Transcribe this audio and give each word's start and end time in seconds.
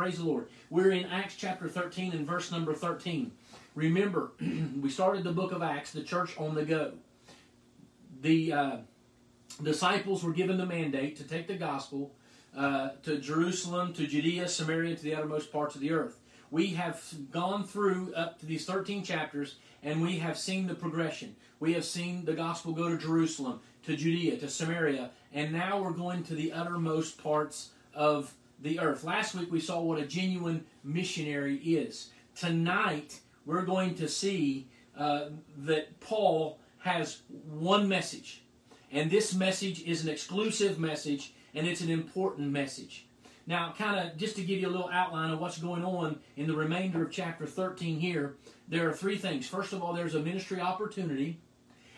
Praise 0.00 0.16
the 0.16 0.24
Lord. 0.24 0.46
We're 0.70 0.92
in 0.92 1.04
Acts 1.04 1.36
chapter 1.36 1.68
13 1.68 2.12
and 2.12 2.26
verse 2.26 2.50
number 2.50 2.72
13. 2.72 3.32
Remember, 3.74 4.32
we 4.80 4.88
started 4.88 5.24
the 5.24 5.32
book 5.32 5.52
of 5.52 5.60
Acts, 5.60 5.92
the 5.92 6.02
church 6.02 6.38
on 6.38 6.54
the 6.54 6.64
go. 6.64 6.92
The 8.22 8.50
uh, 8.50 8.76
disciples 9.62 10.24
were 10.24 10.32
given 10.32 10.56
the 10.56 10.64
mandate 10.64 11.16
to 11.16 11.24
take 11.24 11.48
the 11.48 11.56
gospel 11.58 12.14
uh, 12.56 12.92
to 13.02 13.18
Jerusalem, 13.18 13.92
to 13.92 14.06
Judea, 14.06 14.48
Samaria, 14.48 14.96
to 14.96 15.02
the 15.02 15.14
uttermost 15.14 15.52
parts 15.52 15.74
of 15.74 15.82
the 15.82 15.92
earth. 15.92 16.18
We 16.50 16.68
have 16.68 17.04
gone 17.30 17.64
through 17.64 18.14
up 18.14 18.38
to 18.38 18.46
these 18.46 18.64
13 18.64 19.04
chapters 19.04 19.56
and 19.82 20.00
we 20.00 20.18
have 20.20 20.38
seen 20.38 20.66
the 20.66 20.74
progression. 20.74 21.36
We 21.58 21.74
have 21.74 21.84
seen 21.84 22.24
the 22.24 22.32
gospel 22.32 22.72
go 22.72 22.88
to 22.88 22.96
Jerusalem, 22.96 23.60
to 23.84 23.94
Judea, 23.94 24.38
to 24.38 24.48
Samaria, 24.48 25.10
and 25.34 25.52
now 25.52 25.82
we're 25.82 25.90
going 25.90 26.22
to 26.24 26.34
the 26.34 26.54
uttermost 26.54 27.22
parts 27.22 27.72
of 27.92 28.32
the 28.60 28.80
earth. 28.80 29.04
Last 29.04 29.34
week 29.34 29.50
we 29.50 29.60
saw 29.60 29.80
what 29.80 29.98
a 29.98 30.06
genuine 30.06 30.64
missionary 30.84 31.56
is. 31.56 32.10
Tonight 32.34 33.20
we're 33.46 33.64
going 33.64 33.94
to 33.96 34.08
see 34.08 34.68
uh, 34.96 35.26
that 35.58 36.00
Paul 36.00 36.58
has 36.78 37.22
one 37.48 37.88
message, 37.88 38.42
and 38.90 39.10
this 39.10 39.34
message 39.34 39.82
is 39.82 40.04
an 40.04 40.10
exclusive 40.10 40.78
message, 40.78 41.32
and 41.54 41.66
it's 41.66 41.80
an 41.80 41.90
important 41.90 42.50
message. 42.50 43.06
Now, 43.46 43.74
kind 43.76 43.98
of 43.98 44.16
just 44.16 44.36
to 44.36 44.42
give 44.42 44.60
you 44.60 44.68
a 44.68 44.70
little 44.70 44.90
outline 44.92 45.30
of 45.30 45.40
what's 45.40 45.58
going 45.58 45.84
on 45.84 46.20
in 46.36 46.46
the 46.46 46.54
remainder 46.54 47.02
of 47.02 47.10
chapter 47.10 47.46
13 47.46 47.98
here, 47.98 48.36
there 48.68 48.88
are 48.88 48.92
three 48.92 49.16
things. 49.16 49.48
First 49.48 49.72
of 49.72 49.82
all, 49.82 49.92
there's 49.92 50.14
a 50.14 50.20
ministry 50.20 50.60
opportunity. 50.60 51.40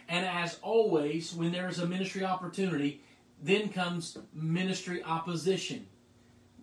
And 0.08 0.24
as 0.24 0.58
always, 0.62 1.34
when 1.34 1.52
there 1.52 1.68
is 1.68 1.78
a 1.78 1.86
ministry 1.86 2.24
opportunity, 2.24 3.02
then 3.42 3.68
comes 3.68 4.16
ministry 4.32 5.02
opposition. 5.02 5.86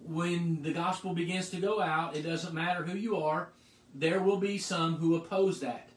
When 0.09 0.63
the 0.63 0.73
gospel 0.73 1.13
begins 1.13 1.51
to 1.51 1.57
go 1.57 1.79
out, 1.79 2.15
it 2.15 2.23
doesn't 2.23 2.51
matter 2.51 2.83
who 2.83 2.97
you 2.97 3.17
are, 3.17 3.49
there 3.93 4.19
will 4.19 4.37
be 4.37 4.57
some 4.57 4.95
who 4.95 5.15
oppose 5.15 5.59
that. 5.59 5.89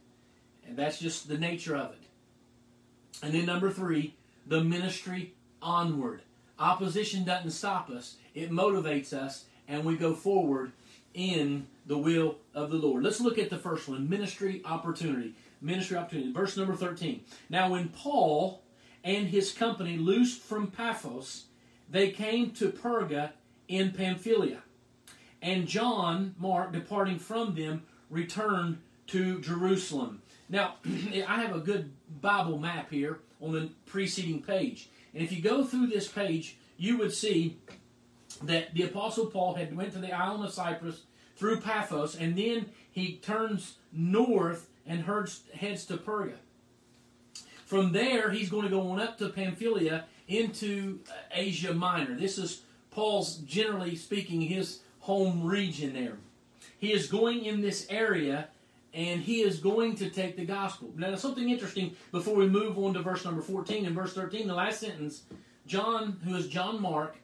And 0.66 0.76
that's 0.76 0.98
just 0.98 1.28
the 1.28 1.38
nature 1.38 1.74
of 1.74 1.92
it. 1.92 2.02
And 3.22 3.32
then 3.32 3.46
number 3.46 3.70
three, 3.70 4.14
the 4.46 4.62
ministry 4.62 5.32
onward. 5.62 6.20
Opposition 6.58 7.24
doesn't 7.24 7.52
stop 7.52 7.88
us, 7.88 8.16
it 8.34 8.50
motivates 8.50 9.14
us, 9.14 9.46
and 9.66 9.82
we 9.82 9.96
go 9.96 10.14
forward 10.14 10.72
in 11.14 11.66
the 11.86 11.96
will 11.96 12.36
of 12.54 12.70
the 12.70 12.76
Lord. 12.76 13.02
Let's 13.02 13.20
look 13.20 13.38
at 13.38 13.48
the 13.48 13.56
first 13.56 13.88
one 13.88 14.10
ministry 14.10 14.60
opportunity. 14.66 15.34
Ministry 15.62 15.96
opportunity. 15.96 16.32
Verse 16.32 16.58
number 16.58 16.76
13. 16.76 17.22
Now, 17.48 17.70
when 17.70 17.88
Paul 17.88 18.62
and 19.02 19.28
his 19.28 19.52
company 19.52 19.96
loosed 19.96 20.42
from 20.42 20.70
Paphos, 20.70 21.44
they 21.88 22.10
came 22.10 22.50
to 22.52 22.68
Perga 22.68 23.30
in 23.72 23.90
Pamphylia. 23.92 24.58
And 25.40 25.66
John, 25.66 26.34
Mark, 26.38 26.72
departing 26.72 27.18
from 27.18 27.54
them, 27.54 27.84
returned 28.10 28.78
to 29.08 29.40
Jerusalem. 29.40 30.20
Now, 30.48 30.74
I 30.84 31.40
have 31.40 31.56
a 31.56 31.60
good 31.60 31.90
Bible 32.20 32.58
map 32.58 32.90
here 32.90 33.20
on 33.40 33.52
the 33.52 33.70
preceding 33.86 34.42
page. 34.42 34.90
And 35.14 35.22
if 35.22 35.32
you 35.32 35.40
go 35.40 35.64
through 35.64 35.86
this 35.86 36.06
page, 36.06 36.58
you 36.76 36.98
would 36.98 37.14
see 37.14 37.56
that 38.42 38.74
the 38.74 38.82
Apostle 38.82 39.26
Paul 39.26 39.54
had 39.54 39.74
went 39.74 39.94
to 39.94 39.98
the 39.98 40.12
island 40.12 40.44
of 40.44 40.52
Cyprus 40.52 41.02
through 41.36 41.60
Paphos, 41.60 42.14
and 42.14 42.36
then 42.36 42.66
he 42.90 43.16
turns 43.16 43.76
north 43.90 44.68
and 44.86 45.04
heads 45.54 45.86
to 45.86 45.96
Perga. 45.96 46.34
From 47.64 47.92
there, 47.92 48.30
he's 48.30 48.50
going 48.50 48.64
to 48.64 48.70
go 48.70 48.90
on 48.90 49.00
up 49.00 49.16
to 49.18 49.30
Pamphylia 49.30 50.04
into 50.28 51.00
Asia 51.30 51.72
Minor. 51.72 52.14
This 52.14 52.36
is 52.36 52.62
Paul's, 52.92 53.36
generally 53.38 53.96
speaking, 53.96 54.40
his 54.40 54.80
home 55.00 55.44
region 55.44 55.94
there. 55.94 56.18
He 56.78 56.92
is 56.92 57.08
going 57.08 57.44
in 57.44 57.60
this 57.60 57.86
area 57.90 58.48
and 58.94 59.22
he 59.22 59.40
is 59.40 59.58
going 59.58 59.96
to 59.96 60.10
take 60.10 60.36
the 60.36 60.44
gospel. 60.44 60.90
Now, 60.96 61.14
something 61.16 61.48
interesting 61.48 61.96
before 62.10 62.34
we 62.34 62.46
move 62.46 62.78
on 62.78 62.94
to 62.94 63.00
verse 63.00 63.24
number 63.24 63.40
14 63.40 63.86
and 63.86 63.94
verse 63.94 64.12
13, 64.12 64.46
the 64.46 64.54
last 64.54 64.80
sentence 64.80 65.22
John, 65.66 66.18
who 66.24 66.36
is 66.36 66.48
John 66.48 66.82
Mark, 66.82 67.16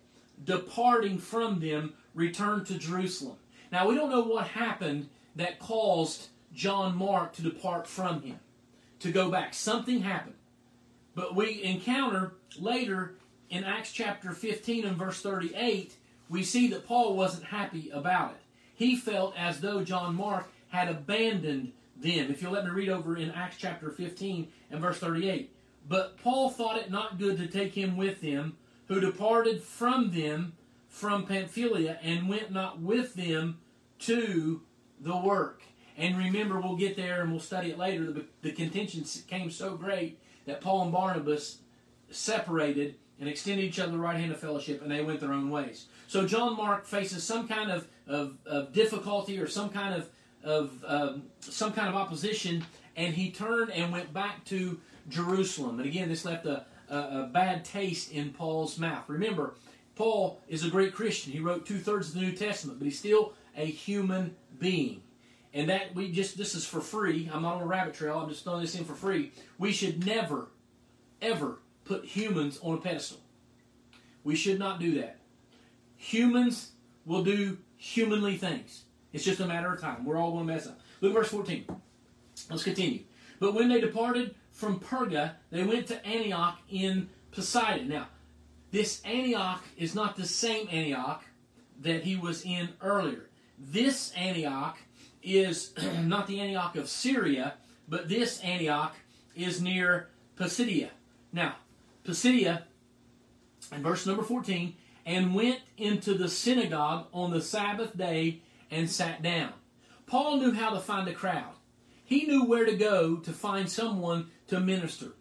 departing 0.45 1.19
from 1.19 1.61
them, 1.61 1.95
returned 2.15 2.67
to 2.67 2.79
Jerusalem. 2.79 3.37
Now, 3.71 3.89
we 3.89 3.95
don't 3.95 4.11
know 4.11 4.23
what 4.23 4.47
happened 4.47 5.09
that 5.37 5.59
caused 5.59 6.29
John 6.55 6.97
Mark 6.97 7.35
to 7.35 7.43
depart 7.43 7.87
from 7.87 8.23
him, 8.23 8.39
to 9.00 9.12
go 9.12 9.31
back. 9.31 9.55
Something 9.55 10.03
happened. 10.03 10.35
But 11.15 11.35
we 11.35 11.62
encounter 11.62 12.33
later 12.59 13.15
in 13.51 13.65
Acts 13.65 13.93
chapter 13.93 14.33
15 14.33 14.85
and 14.85 14.97
verse 14.97 15.21
38, 15.21 15.95
we 16.29 16.43
see 16.43 16.69
that 16.69 16.87
Paul 16.87 17.17
wasn't 17.17 17.45
happy 17.45 17.91
about 17.91 18.33
it. 18.33 18.41
He 18.75 18.97
felt 18.97 19.35
as 19.37 19.61
though 19.61 19.83
John 19.83 20.15
Mark 20.15 20.49
had 20.69 20.89
abandoned 20.89 21.73
them. 21.97 22.31
If 22.31 22.43
you'll 22.43 22.53
let 22.53 22.65
me 22.65 22.71
read 22.71 22.89
over 22.89 23.17
in 23.17 23.31
Acts 23.31 23.57
chapter 23.59 23.91
15 23.91 24.49
and 24.71 24.81
verse 24.81 24.99
38. 24.99 25.51
But 25.89 26.19
Paul 26.23 26.51
thought 26.51 26.79
it 26.79 26.91
not 26.91 27.19
good 27.19 27.39
to 27.39 27.47
take 27.47 27.75
him 27.75 27.97
with 27.97 28.21
them, 28.21 28.57
who 28.87 29.01
departed 29.01 29.63
from 29.63 30.11
them 30.11 30.53
from 30.89 31.27
Pamphylia 31.27 31.99
and 32.03 32.29
went 32.29 32.53
not 32.53 32.81
with 32.81 33.15
them 33.15 33.59
to 34.01 34.63
the 35.01 35.17
work. 35.17 35.63
And 35.97 36.17
remember, 36.17 36.61
we'll 36.61 36.77
get 36.77 36.97
there 36.97 37.23
and 37.23 37.31
we'll 37.31 37.41
study 37.41 37.71
it 37.71 37.79
later. 37.79 38.13
The, 38.13 38.27
the 38.43 38.53
contention 38.53 39.05
came 39.27 39.51
so 39.51 39.77
great 39.77 40.19
that 40.47 40.61
Paul 40.61 40.83
and 40.83 40.93
Barnabas 40.93 41.59
separated 42.11 42.95
and 43.21 43.29
extended 43.29 43.65
each 43.65 43.79
other 43.81 43.93
the 43.93 43.99
right 43.99 44.17
hand 44.17 44.33
of 44.33 44.39
fellowship, 44.39 44.83
and 44.83 44.91
they 44.91 45.03
went 45.03 45.21
their 45.21 45.33
own 45.33 45.51
ways. 45.51 45.87
So 46.06 46.27
John 46.27 46.56
Mark 46.56 46.87
faces 46.87 47.25
some 47.25 47.49
kind 47.49 47.71
of, 47.71 47.89
of, 48.06 48.39
of 48.47 48.73
difficulty 48.73 49.39
or 49.39 49.47
some 49.47 49.71
kind 49.71 49.95
of 49.95 50.09
of 50.45 50.84
um, 50.87 51.25
some 51.41 51.73
kind 51.73 51.89
of 51.89 51.95
opposition, 51.95 52.65
and 52.97 53.15
he 53.15 53.31
turned 53.31 53.71
and 53.71 53.93
went 53.93 54.12
back 54.12 54.45
to 54.47 54.81
Jerusalem. 55.09 55.81
And 55.81 55.89
again, 55.89 56.09
this 56.09 56.25
left 56.25 56.47
a, 56.47 56.65
a, 56.89 56.97
a 56.97 57.31
bad 57.33 57.65
taste 57.65 58.12
in 58.12 58.31
Paul's 58.31 58.79
mouth. 58.79 59.05
Remember, 59.09 59.55
Paul 59.97 60.41
is 60.49 60.65
a 60.65 60.71
great 60.71 60.95
Christian. 60.95 61.33
He 61.33 61.41
wrote 61.41 61.67
two 61.67 61.79
thirds 61.79 62.09
of 62.09 62.15
the 62.15 62.21
New 62.21 62.33
Testament, 62.33 62.79
but 62.79 62.85
he's 62.85 62.99
still 62.99 63.35
a 63.56 63.65
human 63.65 64.37
being. 64.59 65.03
And 65.53 65.69
that 65.71 65.95
we 65.95 66.12
just, 66.12 66.37
this 66.37 66.55
is 66.55 66.65
for 66.65 66.81
free. 66.81 67.29
I'm 67.33 67.43
not 67.43 67.56
on 67.56 67.62
a 67.62 67.67
rabbit 67.67 67.95
trail. 67.95 68.19
I'm 68.19 68.29
just 68.29 68.45
throwing 68.45 68.61
this 68.61 68.77
in 68.77 68.85
for 68.85 68.95
free. 68.95 69.33
We 69.59 69.73
should 69.73 70.06
never, 70.06 70.49
ever 71.21 71.59
put 71.88 72.04
humans 72.04 72.59
on 72.62 72.75
a 72.75 72.81
pedestal. 72.81 73.19
We 74.22 74.37
should 74.37 74.59
not 74.59 74.78
do 74.78 75.00
that. 75.00 75.16
Humans 75.97 76.72
will 77.06 77.25
do 77.25 77.59
humanly 77.76 78.37
things. 78.37 78.84
It's 79.12 79.25
just 79.25 79.41
a 79.41 79.47
matter 79.47 79.72
of 79.72 79.81
time. 79.81 80.04
We're 80.04 80.19
all 80.19 80.32
going 80.32 80.47
to 80.47 80.53
mess 80.53 80.66
up. 80.66 80.78
Look 81.00 81.12
at 81.12 81.19
verse 81.19 81.31
14. 81.31 81.65
Let's 82.50 82.62
continue. 82.62 83.00
But 83.41 83.54
when 83.54 83.69
they 83.69 83.81
departed 83.81 84.34
from 84.53 84.81
Perga, 84.81 85.32
they 85.50 85.65
went 85.65 85.87
to 85.87 86.04
Antioch 86.06 86.59
in 86.71 87.09
Pisidia. 87.32 87.87
Now, 87.87 88.09
this 88.70 89.00
Antioch 89.05 89.65
is 89.78 89.94
not 89.94 90.16
the 90.16 90.26
same 90.26 90.69
Antioch 90.70 91.25
that 91.81 92.05
he 92.05 92.16
was 92.16 92.44
in 92.44 92.69
earlier. 92.82 93.31
This 93.59 94.12
Antioch 94.12 94.78
is 95.22 95.72
not 96.03 96.26
the 96.26 96.41
Antioch 96.41 96.76
of 96.76 96.88
Syria, 96.88 97.55
but 97.88 98.09
this 98.09 98.41
Antioch 98.41 98.94
is 99.34 99.62
near 99.62 100.09
Pisidia. 100.37 100.91
Now, 101.32 101.56
Pisidia, 102.09 102.63
in 103.71 103.83
verse 103.83 104.07
number 104.07 104.23
14, 104.23 104.75
and 105.05 105.35
went 105.35 105.61
into 105.77 106.15
the 106.15 106.29
synagogue 106.29 107.07
on 107.13 107.31
the 107.31 107.43
Sabbath 107.43 107.97
day 107.97 108.41
and 108.71 108.89
sat 108.89 109.23
down. 109.23 109.53
Paul 110.07 110.39
knew 110.39 110.53
how 110.53 110.71
to 110.71 110.81
find 110.81 111.07
a 111.07 111.13
crowd. 111.13 111.53
He 112.03 112.25
knew 112.25 112.45
where 112.45 112.65
to 112.65 112.75
go 112.75 113.17
to 113.17 113.31
find 113.31 113.71
someone 113.71 114.31
to 114.47 114.59
minister. 114.59 115.13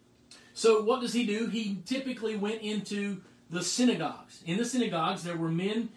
So 0.54 0.82
what 0.82 1.02
does 1.02 1.12
he 1.12 1.26
do? 1.26 1.48
He 1.48 1.82
typically 1.84 2.36
went 2.36 2.62
into 2.62 3.20
the 3.50 3.62
synagogues. 3.62 4.42
In 4.46 4.56
the 4.56 4.64
synagogues, 4.64 5.22
there 5.24 5.36
were 5.36 5.50
men 5.50 5.90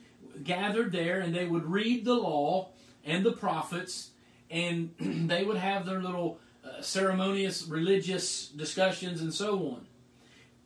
gathered 0.44 0.91
there, 0.91 1.22
and 1.22 1.34
they 1.34 1.46
would 1.46 1.66
read 1.66 2.03
the 2.03 2.16
law 2.16 2.71
and 3.06 3.25
the 3.25 3.31
prophets, 3.31 4.10
and 4.50 4.94
they 5.00 5.45
would 5.45 5.57
have 5.57 5.86
their 5.86 6.01
little 6.01 6.39
uh, 6.65 6.81
ceremonious 6.81 7.65
religious 7.65 8.50
discussions 8.50 9.21
and 9.21 9.33
so 9.33 9.54
on. 9.54 9.88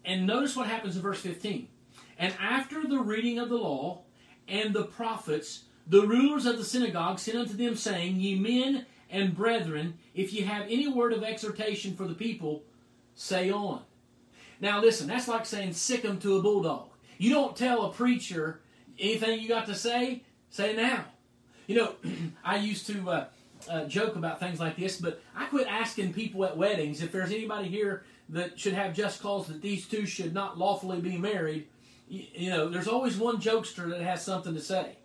And 0.05 0.27
notice 0.27 0.55
what 0.55 0.67
happens 0.67 0.95
in 0.95 1.01
verse 1.01 1.19
15. 1.19 1.67
And 2.17 2.33
after 2.39 2.87
the 2.87 2.99
reading 2.99 3.39
of 3.39 3.49
the 3.49 3.57
law 3.57 4.03
and 4.47 4.73
the 4.73 4.83
prophets, 4.85 5.63
the 5.87 6.05
rulers 6.05 6.45
of 6.45 6.57
the 6.57 6.63
synagogue 6.63 7.19
sent 7.19 7.37
unto 7.37 7.53
them, 7.53 7.75
saying, 7.75 8.17
Ye 8.17 8.39
men 8.39 8.85
and 9.09 9.35
brethren, 9.35 9.95
if 10.13 10.31
ye 10.31 10.41
have 10.41 10.67
any 10.69 10.87
word 10.87 11.13
of 11.13 11.23
exhortation 11.23 11.95
for 11.95 12.07
the 12.07 12.13
people, 12.13 12.63
say 13.15 13.51
on. 13.51 13.81
Now 14.59 14.81
listen, 14.81 15.07
that's 15.07 15.27
like 15.27 15.45
saying 15.45 15.73
sick 15.73 16.05
'em 16.05 16.19
to 16.19 16.37
a 16.37 16.41
bulldog. 16.41 16.89
You 17.17 17.31
don't 17.31 17.55
tell 17.55 17.85
a 17.85 17.91
preacher 17.91 18.61
anything 18.99 19.39
you 19.39 19.47
got 19.47 19.65
to 19.67 19.75
say, 19.75 20.23
say 20.49 20.75
now. 20.75 21.05
You 21.67 21.75
know, 21.75 21.95
I 22.43 22.57
used 22.57 22.87
to 22.87 23.09
uh, 23.09 23.25
uh, 23.69 23.85
joke 23.85 24.15
about 24.15 24.39
things 24.39 24.59
like 24.59 24.77
this, 24.77 24.99
but 24.99 25.21
I 25.35 25.45
quit 25.45 25.67
asking 25.67 26.13
people 26.13 26.45
at 26.45 26.57
weddings 26.57 27.01
if 27.01 27.11
there's 27.11 27.31
anybody 27.31 27.67
here 27.67 28.03
that 28.29 28.59
should 28.59 28.73
have 28.73 28.93
just 28.93 29.21
cause 29.21 29.47
that 29.47 29.61
these 29.61 29.87
two 29.87 30.05
should 30.05 30.33
not 30.33 30.57
lawfully 30.57 30.99
be 30.99 31.17
married. 31.17 31.67
You, 32.07 32.25
you 32.33 32.49
know, 32.49 32.69
there's 32.69 32.87
always 32.87 33.17
one 33.17 33.41
jokester 33.41 33.89
that 33.89 34.01
has 34.01 34.23
something 34.23 34.53
to 34.53 34.61
say. 34.61 34.97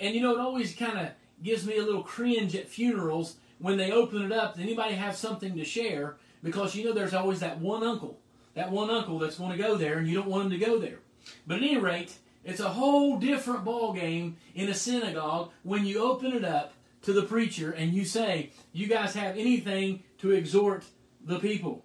And 0.00 0.14
you 0.14 0.22
know, 0.22 0.32
it 0.32 0.40
always 0.40 0.74
kind 0.74 0.98
of 0.98 1.08
gives 1.42 1.66
me 1.66 1.78
a 1.78 1.84
little 1.84 2.02
cringe 2.02 2.54
at 2.56 2.68
funerals 2.68 3.36
when 3.58 3.76
they 3.76 3.92
open 3.92 4.22
it 4.22 4.32
up. 4.32 4.56
Anybody 4.58 4.94
have 4.94 5.16
something 5.16 5.56
to 5.56 5.64
share? 5.64 6.16
Because 6.42 6.74
you 6.74 6.84
know, 6.84 6.92
there's 6.92 7.14
always 7.14 7.40
that 7.40 7.58
one 7.58 7.82
uncle, 7.82 8.18
that 8.54 8.70
one 8.70 8.90
uncle 8.90 9.18
that's 9.18 9.38
going 9.38 9.52
to 9.52 9.62
go 9.62 9.76
there, 9.76 9.98
and 9.98 10.08
you 10.08 10.14
don't 10.14 10.28
want 10.28 10.44
him 10.44 10.58
to 10.58 10.64
go 10.64 10.78
there. 10.78 11.00
But 11.46 11.58
at 11.58 11.62
any 11.62 11.76
rate, 11.76 12.16
it's 12.44 12.60
a 12.60 12.68
whole 12.68 13.18
different 13.18 13.64
ball 13.64 13.92
game 13.92 14.36
in 14.54 14.68
a 14.68 14.74
synagogue 14.74 15.50
when 15.62 15.84
you 15.84 16.00
open 16.00 16.32
it 16.32 16.44
up 16.44 16.74
to 17.02 17.12
the 17.12 17.22
preacher 17.22 17.70
and 17.70 17.92
you 17.92 18.04
say, 18.04 18.50
"You 18.72 18.86
guys 18.86 19.14
have 19.14 19.36
anything 19.36 20.02
to 20.18 20.32
exhort 20.32 20.84
the 21.24 21.38
people?" 21.38 21.84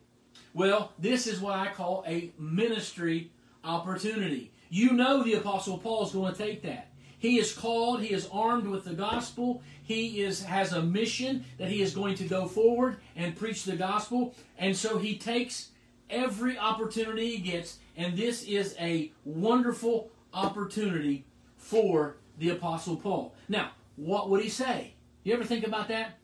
Well, 0.54 0.92
this 1.00 1.26
is 1.26 1.40
what 1.40 1.58
I 1.58 1.68
call 1.70 2.04
a 2.08 2.32
ministry 2.38 3.32
opportunity. 3.64 4.52
You 4.70 4.92
know 4.92 5.24
the 5.24 5.34
apostle 5.34 5.78
Paul 5.78 6.06
is 6.06 6.12
going 6.12 6.34
to 6.34 6.38
take 6.38 6.62
that. 6.64 6.90
He 7.18 7.40
is 7.40 7.54
called, 7.54 8.02
he 8.02 8.14
is 8.14 8.28
armed 8.32 8.68
with 8.68 8.84
the 8.84 8.94
gospel. 8.94 9.64
He 9.82 10.22
is 10.22 10.44
has 10.44 10.74
a 10.74 10.82
mission 10.82 11.46
that 11.58 11.70
he 11.70 11.82
is 11.82 11.96
going 11.96 12.16
to 12.16 12.26
go 12.26 12.48
forward 12.48 12.98
and 13.16 13.36
preach 13.36 13.64
the 13.64 13.76
gospel. 13.76 14.36
And 14.58 14.76
so 14.76 14.98
he 14.98 15.18
takes 15.18 15.70
every 16.10 16.58
opportunity 16.58 17.38
he 17.38 17.52
gets, 17.52 17.80
and 17.96 18.18
this 18.18 18.44
is 18.44 18.76
a 18.80 19.12
wonderful 19.24 20.12
opportunity 20.34 21.26
for 21.58 22.18
the 22.38 22.50
apostle 22.50 22.98
Paul. 22.98 23.34
Now, 23.48 23.72
what 23.96 24.30
would 24.30 24.42
he 24.42 24.50
say? 24.50 24.96
You 25.24 25.34
ever 25.34 25.46
think 25.46 25.66
about 25.66 25.88
that? 25.88 26.18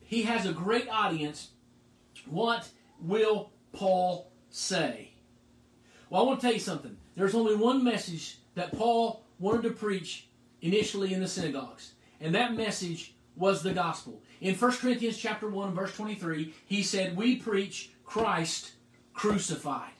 He 0.00 0.22
has 0.22 0.44
a 0.44 0.52
great 0.52 0.88
audience. 0.88 1.50
What 2.28 2.68
will 3.00 3.50
Paul 3.72 4.30
say? 4.50 5.12
Well, 6.10 6.22
I 6.22 6.24
want 6.24 6.40
to 6.40 6.46
tell 6.46 6.54
you 6.54 6.60
something. 6.60 6.96
There's 7.16 7.34
only 7.34 7.56
one 7.56 7.82
message 7.82 8.38
that 8.54 8.76
Paul 8.76 9.24
wanted 9.38 9.62
to 9.64 9.70
preach 9.70 10.28
initially 10.62 11.12
in 11.12 11.20
the 11.20 11.28
synagogues, 11.28 11.92
and 12.20 12.34
that 12.34 12.54
message 12.54 13.14
was 13.36 13.62
the 13.62 13.72
gospel. 13.72 14.22
In 14.40 14.54
1 14.54 14.72
Corinthians 14.72 15.18
chapter 15.18 15.48
1 15.48 15.74
verse 15.74 15.94
23, 15.94 16.54
he 16.66 16.82
said, 16.82 17.16
"We 17.16 17.36
preach 17.36 17.90
Christ 18.04 18.72
crucified." 19.12 19.92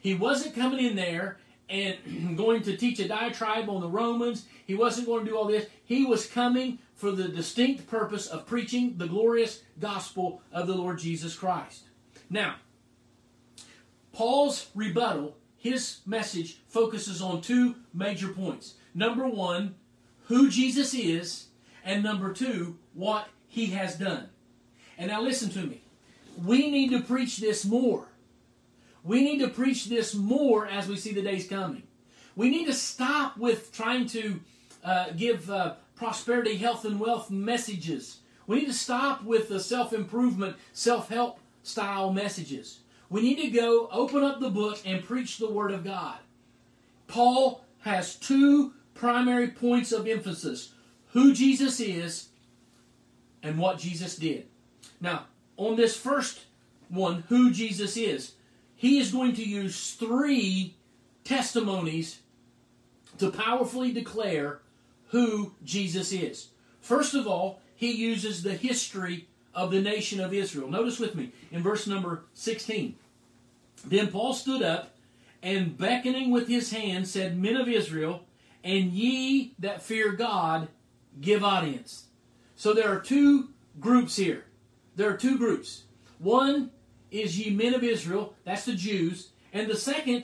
He 0.00 0.14
wasn't 0.14 0.54
coming 0.54 0.84
in 0.84 0.96
there 0.96 1.38
and 1.68 2.36
going 2.36 2.62
to 2.62 2.76
teach 2.76 2.98
a 3.00 3.08
diatribe 3.08 3.68
on 3.68 3.80
the 3.80 3.88
Romans. 3.88 4.46
He 4.66 4.74
wasn't 4.74 5.06
going 5.06 5.24
to 5.24 5.30
do 5.30 5.36
all 5.36 5.46
this. 5.46 5.66
He 5.84 6.04
was 6.04 6.26
coming 6.26 6.78
for 6.94 7.10
the 7.10 7.28
distinct 7.28 7.86
purpose 7.86 8.26
of 8.26 8.46
preaching 8.46 8.96
the 8.96 9.06
glorious 9.06 9.62
gospel 9.78 10.42
of 10.52 10.66
the 10.66 10.74
Lord 10.74 10.98
Jesus 10.98 11.34
Christ. 11.34 11.84
Now, 12.30 12.56
Paul's 14.12 14.68
rebuttal, 14.74 15.36
his 15.56 15.98
message, 16.06 16.58
focuses 16.68 17.22
on 17.22 17.40
two 17.40 17.76
major 17.94 18.28
points. 18.28 18.74
Number 18.94 19.26
one, 19.26 19.76
who 20.26 20.50
Jesus 20.50 20.92
is, 20.94 21.46
and 21.84 22.02
number 22.02 22.32
two, 22.32 22.76
what 22.94 23.28
he 23.46 23.66
has 23.66 23.96
done. 23.96 24.28
And 24.98 25.10
now 25.10 25.22
listen 25.22 25.50
to 25.50 25.60
me. 25.60 25.82
We 26.44 26.70
need 26.70 26.90
to 26.90 27.00
preach 27.00 27.38
this 27.38 27.64
more. 27.64 28.06
We 29.04 29.22
need 29.22 29.38
to 29.38 29.48
preach 29.48 29.86
this 29.86 30.14
more 30.14 30.66
as 30.66 30.88
we 30.88 30.96
see 30.96 31.12
the 31.12 31.22
days 31.22 31.48
coming. 31.48 31.84
We 32.36 32.50
need 32.50 32.66
to 32.66 32.72
stop 32.72 33.36
with 33.36 33.72
trying 33.72 34.06
to 34.08 34.40
uh, 34.84 35.10
give 35.16 35.50
uh, 35.50 35.74
prosperity, 35.96 36.56
health, 36.56 36.84
and 36.84 37.00
wealth 37.00 37.30
messages. 37.30 38.18
We 38.46 38.60
need 38.60 38.66
to 38.66 38.72
stop 38.72 39.24
with 39.24 39.48
the 39.48 39.60
self 39.60 39.92
improvement, 39.92 40.56
self 40.72 41.08
help 41.08 41.38
style 41.62 42.12
messages. 42.12 42.80
We 43.10 43.22
need 43.22 43.40
to 43.42 43.50
go 43.50 43.88
open 43.90 44.22
up 44.22 44.40
the 44.40 44.50
book 44.50 44.80
and 44.84 45.04
preach 45.04 45.38
the 45.38 45.50
Word 45.50 45.70
of 45.70 45.84
God. 45.84 46.18
Paul 47.06 47.64
has 47.80 48.16
two 48.16 48.74
primary 48.94 49.48
points 49.48 49.92
of 49.92 50.06
emphasis 50.06 50.72
who 51.12 51.32
Jesus 51.32 51.80
is 51.80 52.28
and 53.42 53.58
what 53.58 53.78
Jesus 53.78 54.16
did. 54.16 54.46
Now, 55.00 55.26
on 55.56 55.76
this 55.76 55.96
first 55.96 56.40
one, 56.88 57.24
who 57.28 57.50
Jesus 57.50 57.96
is, 57.96 58.32
he 58.76 58.98
is 58.98 59.12
going 59.12 59.34
to 59.34 59.44
use 59.44 59.94
three 59.94 60.74
testimonies 61.24 62.20
to 63.18 63.30
powerfully 63.30 63.92
declare 63.92 64.60
who 65.08 65.52
Jesus 65.64 66.12
is. 66.12 66.48
First 66.80 67.14
of 67.14 67.26
all, 67.26 67.60
he 67.74 67.92
uses 67.92 68.42
the 68.42 68.54
history 68.54 69.28
of 69.58 69.72
the 69.72 69.80
nation 69.80 70.20
of 70.20 70.32
Israel. 70.32 70.70
Notice 70.70 71.00
with 71.00 71.16
me 71.16 71.32
in 71.50 71.64
verse 71.64 71.88
number 71.88 72.22
16. 72.32 72.94
Then 73.84 74.06
Paul 74.06 74.32
stood 74.32 74.62
up 74.62 74.94
and 75.42 75.76
beckoning 75.76 76.30
with 76.30 76.46
his 76.46 76.70
hand 76.70 77.08
said, 77.08 77.36
Men 77.36 77.56
of 77.56 77.66
Israel, 77.66 78.22
and 78.62 78.92
ye 78.92 79.54
that 79.58 79.82
fear 79.82 80.12
God, 80.12 80.68
give 81.20 81.42
audience. 81.42 82.04
So 82.54 82.72
there 82.72 82.88
are 82.88 83.00
two 83.00 83.48
groups 83.80 84.14
here. 84.14 84.44
There 84.94 85.10
are 85.10 85.16
two 85.16 85.36
groups. 85.36 85.82
One 86.20 86.70
is 87.10 87.36
ye 87.36 87.52
men 87.52 87.74
of 87.74 87.82
Israel, 87.82 88.34
that's 88.44 88.64
the 88.64 88.74
Jews, 88.74 89.30
and 89.52 89.68
the 89.68 89.76
second, 89.76 90.22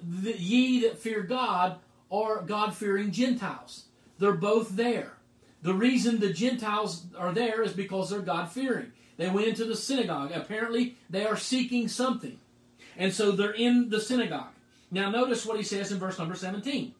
the, 0.00 0.38
ye 0.38 0.82
that 0.82 0.98
fear 0.98 1.22
God, 1.22 1.78
are 2.12 2.42
God 2.42 2.74
fearing 2.74 3.10
Gentiles. 3.10 3.86
They're 4.20 4.32
both 4.34 4.76
there. 4.76 5.14
The 5.62 5.74
reason 5.74 6.20
the 6.20 6.32
Gentiles 6.32 7.06
are 7.16 7.32
there 7.32 7.62
is 7.62 7.72
because 7.72 8.10
they're 8.10 8.20
God 8.20 8.50
fearing. 8.50 8.92
They 9.16 9.28
went 9.28 9.48
into 9.48 9.64
the 9.64 9.76
synagogue. 9.76 10.30
Apparently, 10.32 10.96
they 11.10 11.26
are 11.26 11.36
seeking 11.36 11.88
something. 11.88 12.38
And 12.96 13.12
so 13.12 13.32
they're 13.32 13.50
in 13.50 13.90
the 13.90 14.00
synagogue. 14.00 14.52
Now, 14.90 15.10
notice 15.10 15.44
what 15.44 15.58
he 15.58 15.64
says 15.64 15.92
in 15.92 15.98
verse 15.98 16.18
number 16.18 16.34
17. 16.34 16.94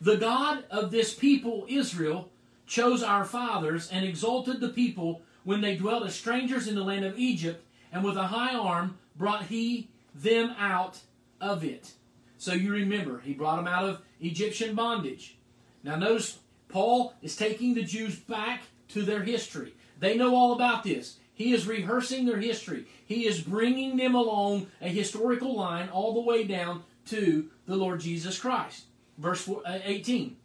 The 0.00 0.16
God 0.16 0.64
of 0.70 0.90
this 0.90 1.14
people, 1.14 1.64
Israel, 1.68 2.28
chose 2.66 3.02
our 3.02 3.24
fathers 3.24 3.88
and 3.90 4.04
exalted 4.04 4.60
the 4.60 4.68
people 4.68 5.22
when 5.44 5.60
they 5.60 5.76
dwelt 5.76 6.04
as 6.04 6.14
strangers 6.14 6.68
in 6.68 6.74
the 6.74 6.82
land 6.82 7.04
of 7.04 7.18
Egypt, 7.18 7.64
and 7.92 8.04
with 8.04 8.16
a 8.16 8.28
high 8.28 8.54
arm 8.54 8.98
brought 9.16 9.46
he 9.46 9.88
them 10.14 10.54
out 10.58 11.00
of 11.40 11.64
it. 11.64 11.92
So 12.38 12.52
you 12.52 12.72
remember, 12.72 13.20
he 13.20 13.34
brought 13.34 13.56
them 13.56 13.68
out 13.68 13.84
of 13.84 14.00
Egyptian 14.20 14.74
bondage. 14.74 15.36
Now, 15.84 15.96
notice 15.96 16.38
Paul 16.72 17.14
is 17.22 17.36
taking 17.36 17.74
the 17.74 17.84
Jews 17.84 18.16
back 18.16 18.62
to 18.88 19.02
their 19.02 19.22
history. 19.22 19.74
They 20.00 20.16
know 20.16 20.34
all 20.34 20.54
about 20.54 20.82
this. 20.82 21.18
He 21.34 21.52
is 21.52 21.66
rehearsing 21.66 22.26
their 22.26 22.38
history. 22.38 22.86
He 23.06 23.26
is 23.26 23.40
bringing 23.40 23.96
them 23.96 24.14
along 24.14 24.66
a 24.80 24.88
historical 24.88 25.54
line 25.54 25.88
all 25.90 26.14
the 26.14 26.20
way 26.20 26.44
down 26.44 26.82
to 27.06 27.48
the 27.66 27.76
Lord 27.76 28.00
Jesus 28.00 28.38
Christ. 28.38 28.84
Verse 29.18 29.48
uh, 29.48 29.78
18. 29.84 30.36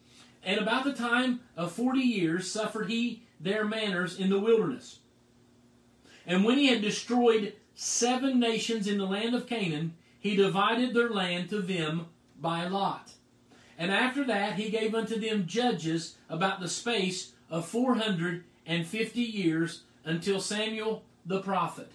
And 0.44 0.60
about 0.60 0.84
the 0.84 0.94
time 0.94 1.42
of 1.56 1.72
forty 1.72 2.02
years 2.02 2.50
suffered 2.50 2.90
he 2.90 3.24
their 3.40 3.66
manners 3.66 4.20
in 4.20 4.30
the 4.30 4.40
wilderness. 4.40 5.00
And 6.26 6.44
when 6.44 6.58
he 6.58 6.68
had 6.68 6.82
destroyed 6.82 7.54
seven 7.76 8.40
nations 8.40 8.88
in 8.88 8.98
the 8.98 9.06
land 9.06 9.36
of 9.36 9.48
Canaan, 9.48 9.94
he 10.20 10.36
divided 10.36 10.94
their 10.94 11.10
land 11.10 11.50
to 11.50 11.62
them 11.62 12.08
by 12.40 12.68
lot. 12.68 13.12
And 13.78 13.92
after 13.92 14.24
that 14.26 14.56
he 14.56 14.70
gave 14.70 14.96
unto 14.96 15.20
them 15.20 15.46
judges 15.46 16.18
about 16.30 16.60
the 16.60 16.70
space 16.70 17.34
of 17.50 17.66
four 17.66 17.96
hundred 17.96 18.44
and 18.66 18.86
fifty 18.86 19.22
years 19.22 19.84
until 20.04 20.40
Samuel 20.40 21.04
the 21.26 21.42
prophet. 21.42 21.92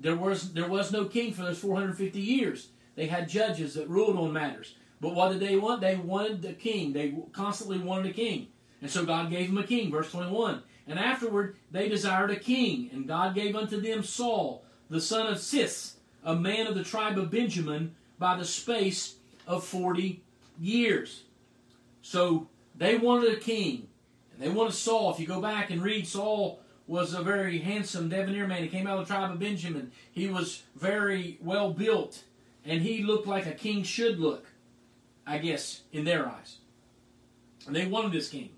There 0.00 0.16
was 0.16 0.52
there 0.52 0.68
was 0.68 0.92
no 0.92 1.04
king 1.04 1.32
for 1.32 1.42
those 1.42 1.58
450 1.58 2.20
years. 2.20 2.68
They 2.96 3.06
had 3.06 3.28
judges 3.28 3.74
that 3.74 3.88
ruled 3.88 4.16
on 4.16 4.32
matters. 4.32 4.74
But 5.00 5.14
what 5.14 5.32
did 5.32 5.40
they 5.40 5.56
want? 5.56 5.80
They 5.80 5.96
wanted 5.96 6.44
a 6.44 6.52
king. 6.52 6.92
They 6.92 7.14
constantly 7.32 7.78
wanted 7.78 8.10
a 8.10 8.14
king. 8.14 8.48
And 8.80 8.90
so 8.90 9.04
God 9.04 9.30
gave 9.30 9.48
them 9.48 9.58
a 9.58 9.66
king, 9.66 9.90
verse 9.90 10.10
21. 10.10 10.62
And 10.86 10.98
afterward 10.98 11.56
they 11.70 11.88
desired 11.88 12.30
a 12.30 12.36
king, 12.36 12.90
and 12.92 13.06
God 13.06 13.34
gave 13.34 13.54
unto 13.54 13.80
them 13.80 14.02
Saul, 14.02 14.64
the 14.90 15.00
son 15.00 15.28
of 15.28 15.38
Cis, 15.38 15.94
a 16.24 16.34
man 16.34 16.66
of 16.66 16.74
the 16.74 16.84
tribe 16.84 17.16
of 17.16 17.30
Benjamin, 17.30 17.94
by 18.18 18.36
the 18.36 18.44
space 18.44 19.16
of 19.46 19.64
40 19.64 20.22
years. 20.62 21.24
So 22.00 22.48
they 22.74 22.96
wanted 22.96 23.32
a 23.32 23.40
king, 23.40 23.88
and 24.32 24.40
they 24.40 24.48
wanted 24.48 24.72
Saul. 24.72 25.12
If 25.12 25.20
you 25.20 25.26
go 25.26 25.40
back 25.40 25.70
and 25.70 25.82
read, 25.82 26.06
Saul 26.06 26.60
was 26.86 27.14
a 27.14 27.22
very 27.22 27.58
handsome 27.58 28.08
debonair 28.08 28.46
man. 28.46 28.62
He 28.62 28.68
came 28.68 28.86
out 28.86 28.98
of 28.98 29.06
the 29.06 29.14
tribe 29.14 29.30
of 29.30 29.38
Benjamin. 29.38 29.92
He 30.10 30.28
was 30.28 30.62
very 30.74 31.38
well 31.40 31.72
built, 31.72 32.24
and 32.64 32.82
he 32.82 33.02
looked 33.02 33.26
like 33.26 33.46
a 33.46 33.52
king 33.52 33.82
should 33.82 34.18
look, 34.18 34.46
I 35.26 35.38
guess, 35.38 35.82
in 35.92 36.04
their 36.04 36.26
eyes. 36.26 36.58
And 37.66 37.76
they 37.76 37.86
wanted 37.86 38.12
this 38.12 38.28
king. 38.28 38.50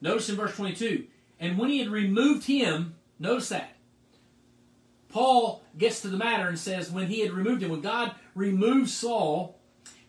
Notice 0.00 0.28
in 0.28 0.36
verse 0.36 0.56
22 0.56 1.06
and 1.42 1.58
when 1.58 1.70
he 1.70 1.80
had 1.80 1.88
removed 1.88 2.46
him, 2.46 2.94
notice 3.18 3.48
that. 3.48 3.74
Paul 5.08 5.64
gets 5.76 6.00
to 6.02 6.08
the 6.08 6.16
matter 6.16 6.46
and 6.46 6.56
says, 6.56 6.88
when 6.88 7.08
he 7.08 7.18
had 7.18 7.32
removed 7.32 7.64
him, 7.64 7.70
when 7.72 7.80
God 7.80 8.14
removed 8.36 8.90
Saul, 8.90 9.58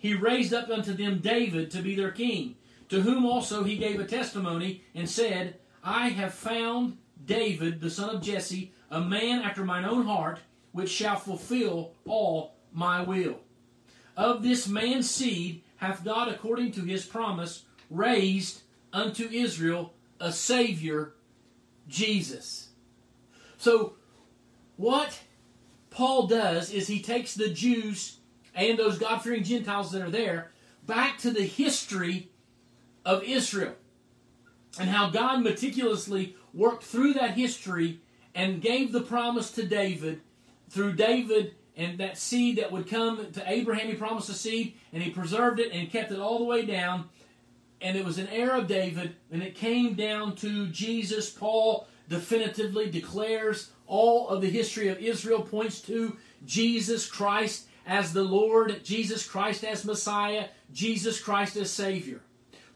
he 0.04 0.14
raised 0.14 0.54
up 0.54 0.70
unto 0.70 0.92
them 0.92 1.20
David 1.20 1.72
to 1.72 1.82
be 1.82 1.96
their 1.96 2.12
king, 2.12 2.58
to 2.90 3.00
whom 3.00 3.26
also 3.26 3.64
he 3.64 3.78
gave 3.78 4.02
a 4.02 4.06
testimony 4.06 4.84
and 4.94 5.10
said, 5.10 5.56
I 5.82 6.10
have 6.10 6.34
found 6.34 6.98
David, 7.24 7.80
the 7.80 7.90
son 7.90 8.14
of 8.14 8.22
Jesse, 8.22 8.74
a 8.92 9.00
man 9.00 9.42
after 9.42 9.64
mine 9.64 9.86
own 9.86 10.06
heart, 10.06 10.40
which 10.74 10.90
shall 10.90 11.16
fulfill 11.16 11.94
all 12.06 12.56
my 12.74 13.02
will. 13.02 13.40
Of 14.18 14.44
this 14.44 14.68
man's 14.68 15.10
seed 15.10 15.64
hath 15.78 16.04
God, 16.04 16.28
according 16.28 16.74
to 16.74 16.82
his 16.82 17.06
promise, 17.06 17.64
raised 17.90 18.64
unto 18.92 19.30
Israel 19.30 19.94
a 20.20 20.34
Savior, 20.34 21.14
Jesus. 21.88 22.72
So, 23.56 23.94
what 24.76 25.22
Paul 25.92 26.28
does 26.28 26.74
is 26.74 26.88
he 26.88 27.02
takes 27.02 27.36
the 27.36 27.48
Jews 27.48 28.18
and 28.56 28.78
those 28.78 28.98
God 28.98 29.20
fearing 29.20 29.44
Gentiles 29.44 29.92
that 29.92 30.02
are 30.02 30.12
there 30.12 30.52
back 30.86 31.18
to 31.20 31.32
the 31.32 31.44
history 31.44 32.30
of 33.06 33.24
Israel 33.24 33.74
and 34.80 34.90
how 34.90 35.10
God 35.10 35.44
meticulously 35.44 36.36
worked 36.54 36.84
through 36.84 37.14
that 37.14 37.32
history 37.32 38.00
and 38.36 38.62
gave 38.62 38.92
the 38.92 39.02
promise 39.02 39.52
to 39.52 39.66
David 39.66 40.22
through 40.70 40.94
David 40.94 41.56
and 41.76 41.98
that 42.00 42.18
seed 42.18 42.58
that 42.58 42.72
would 42.72 42.90
come 42.90 43.32
to 43.32 43.44
Abraham. 43.50 43.88
He 43.88 43.96
promised 43.96 44.30
a 44.30 44.34
seed 44.34 44.76
and 44.92 45.02
he 45.02 45.10
preserved 45.10 45.60
it 45.60 45.72
and 45.72 45.90
kept 45.90 46.12
it 46.12 46.20
all 46.20 46.38
the 46.40 46.46
way 46.46 46.66
down. 46.66 47.10
And 47.82 47.98
it 47.98 48.06
was 48.06 48.18
an 48.18 48.28
heir 48.28 48.56
of 48.56 48.68
David 48.68 49.16
and 49.32 49.42
it 49.42 49.56
came 49.56 49.94
down 49.96 50.36
to 50.38 50.68
Jesus. 50.68 51.30
Paul 51.30 51.88
definitively 52.10 52.90
declares 52.90 53.72
all 53.88 54.30
of 54.30 54.42
the 54.42 54.50
history 54.50 54.88
of 54.88 55.00
Israel 55.00 55.42
points 55.42 55.82
to 55.82 56.18
Jesus 56.46 57.10
Christ 57.10 57.68
as 57.86 58.14
the 58.14 58.24
Lord, 58.24 58.84
Jesus 58.84 59.28
Christ 59.28 59.64
as 59.64 59.86
Messiah, 59.86 60.48
Jesus 60.72 61.20
Christ 61.20 61.56
as 61.58 61.72
Savior. 61.72 62.22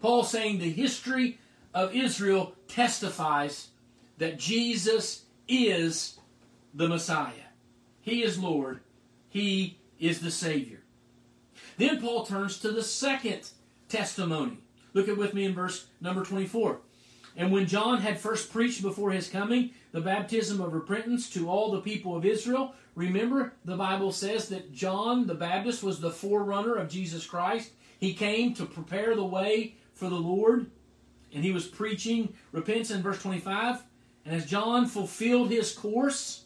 Paul 0.02 0.24
saying 0.24 0.60
the 0.60 0.70
history 0.70 1.40
of 1.74 1.96
Israel 1.96 2.54
testifies 2.68 3.70
that 4.18 4.40
Jesus 4.40 5.24
is 5.48 6.20
the 6.74 6.88
Messiah. 6.88 7.34
He 8.02 8.24
is 8.24 8.40
Lord. 8.40 8.82
He 9.30 9.78
is 10.00 10.20
the 10.22 10.32
Savior. 10.32 10.80
Then 11.78 12.02
Paul 12.02 12.26
turns 12.26 12.60
to 12.60 12.72
the 12.72 12.84
second 12.84 13.50
testimony. 13.90 14.60
Look 14.94 15.08
at 15.08 15.18
with 15.18 15.34
me 15.34 15.46
in 15.46 15.54
verse 15.54 15.88
number 16.02 16.24
24. 16.24 16.80
And 17.38 17.51
when 17.51 17.67
John 17.67 18.00
had 18.00 18.20
first 18.20 18.51
preached 18.51 18.82
before 18.82 19.12
his 19.12 19.29
coming 19.29 19.70
the 19.91 20.01
baptism 20.01 20.60
of 20.60 20.74
repentance 20.74 21.29
to 21.29 21.48
all 21.48 21.72
the 21.72 21.82
people 21.82 22.15
of 22.15 22.25
Israel, 22.25 22.74
remember 22.96 23.53
the 23.63 23.77
Bible 23.77 24.12
says 24.12 24.50
that 24.50 24.74
John 24.74 25.27
the 25.27 25.36
Baptist 25.36 25.84
was 25.84 26.00
the 26.00 26.10
forerunner 26.10 26.75
of 26.75 26.89
Jesus 26.89 27.27
Christ. 27.27 27.72
He 28.00 28.15
came 28.15 28.56
to 28.56 28.65
prepare 28.65 29.15
the 29.15 29.24
way 29.24 29.75
for 29.94 30.10
the 30.10 30.15
Lord, 30.15 30.72
and 31.32 31.44
he 31.44 31.51
was 31.51 31.67
preaching 31.67 32.34
repentance 32.51 32.89
in 32.89 33.03
verse 33.03 33.22
25. 33.22 33.84
And 34.25 34.36
as 34.36 34.48
John 34.48 34.88
fulfilled 34.88 35.51
his 35.51 35.74
course, 35.74 36.46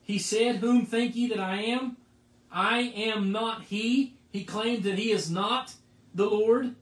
he 0.00 0.20
said, 0.20 0.56
Whom 0.56 0.86
think 0.86 1.16
ye 1.16 1.26
that 1.28 1.40
I 1.40 1.56
am? 1.62 1.96
I 2.52 2.80
am 2.80 3.32
not 3.32 3.64
he. 3.64 4.14
He 4.30 4.44
claimed 4.44 4.84
that 4.84 4.98
he 4.98 5.10
is 5.10 5.28
not 5.28 5.74
the 6.14 6.26
Lord. 6.26 6.76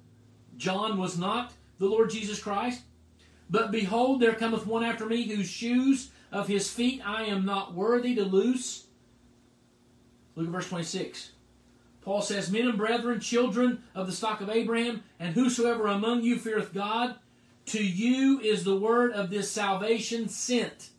John 0.58 0.98
was 0.98 1.16
not 1.16 1.52
the 1.78 1.86
Lord 1.86 2.10
Jesus 2.10 2.42
Christ. 2.42 2.82
But 3.50 3.70
behold, 3.70 4.20
there 4.20 4.34
cometh 4.34 4.66
one 4.66 4.84
after 4.84 5.06
me, 5.06 5.22
whose 5.22 5.48
shoes 5.48 6.10
of 6.30 6.48
his 6.48 6.70
feet 6.70 7.00
I 7.04 7.24
am 7.24 7.44
not 7.44 7.74
worthy 7.74 8.14
to 8.14 8.24
loose. 8.24 8.86
Look 10.34 10.46
at 10.46 10.52
verse 10.52 10.68
26. 10.68 11.32
Paul 12.02 12.22
says, 12.22 12.50
Men 12.50 12.68
and 12.68 12.78
brethren, 12.78 13.20
children 13.20 13.82
of 13.94 14.06
the 14.06 14.12
stock 14.12 14.40
of 14.40 14.48
Abraham, 14.48 15.02
and 15.18 15.34
whosoever 15.34 15.86
among 15.86 16.22
you 16.22 16.38
feareth 16.38 16.72
God, 16.72 17.16
to 17.66 17.84
you 17.84 18.40
is 18.40 18.64
the 18.64 18.76
word 18.76 19.12
of 19.12 19.30
this 19.30 19.50
salvation 19.50 20.28
sent. 20.28 20.90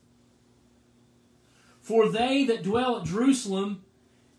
For 1.82 2.10
they 2.10 2.44
that 2.46 2.64
dwell 2.64 2.98
at 2.98 3.06
Jerusalem 3.06 3.84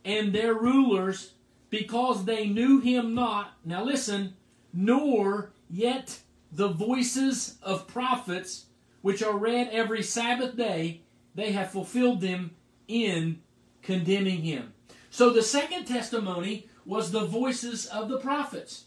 and 0.04 0.32
their 0.32 0.54
rulers, 0.54 1.32
because 1.70 2.24
they 2.24 2.46
knew 2.46 2.80
him 2.80 3.14
not, 3.14 3.54
now 3.64 3.82
listen, 3.82 4.34
nor 4.72 5.50
yet 5.68 6.20
the 6.52 6.68
voices 6.68 7.56
of 7.62 7.86
prophets, 7.86 8.66
which 9.02 9.22
are 9.22 9.36
read 9.36 9.68
every 9.70 10.02
Sabbath 10.02 10.56
day, 10.56 11.02
they 11.34 11.52
have 11.52 11.70
fulfilled 11.70 12.20
them 12.20 12.52
in 12.88 13.40
condemning 13.82 14.42
him. 14.42 14.72
So 15.10 15.30
the 15.30 15.42
second 15.42 15.86
testimony 15.86 16.68
was 16.84 17.10
the 17.10 17.24
voices 17.24 17.86
of 17.86 18.08
the 18.08 18.18
prophets. 18.18 18.84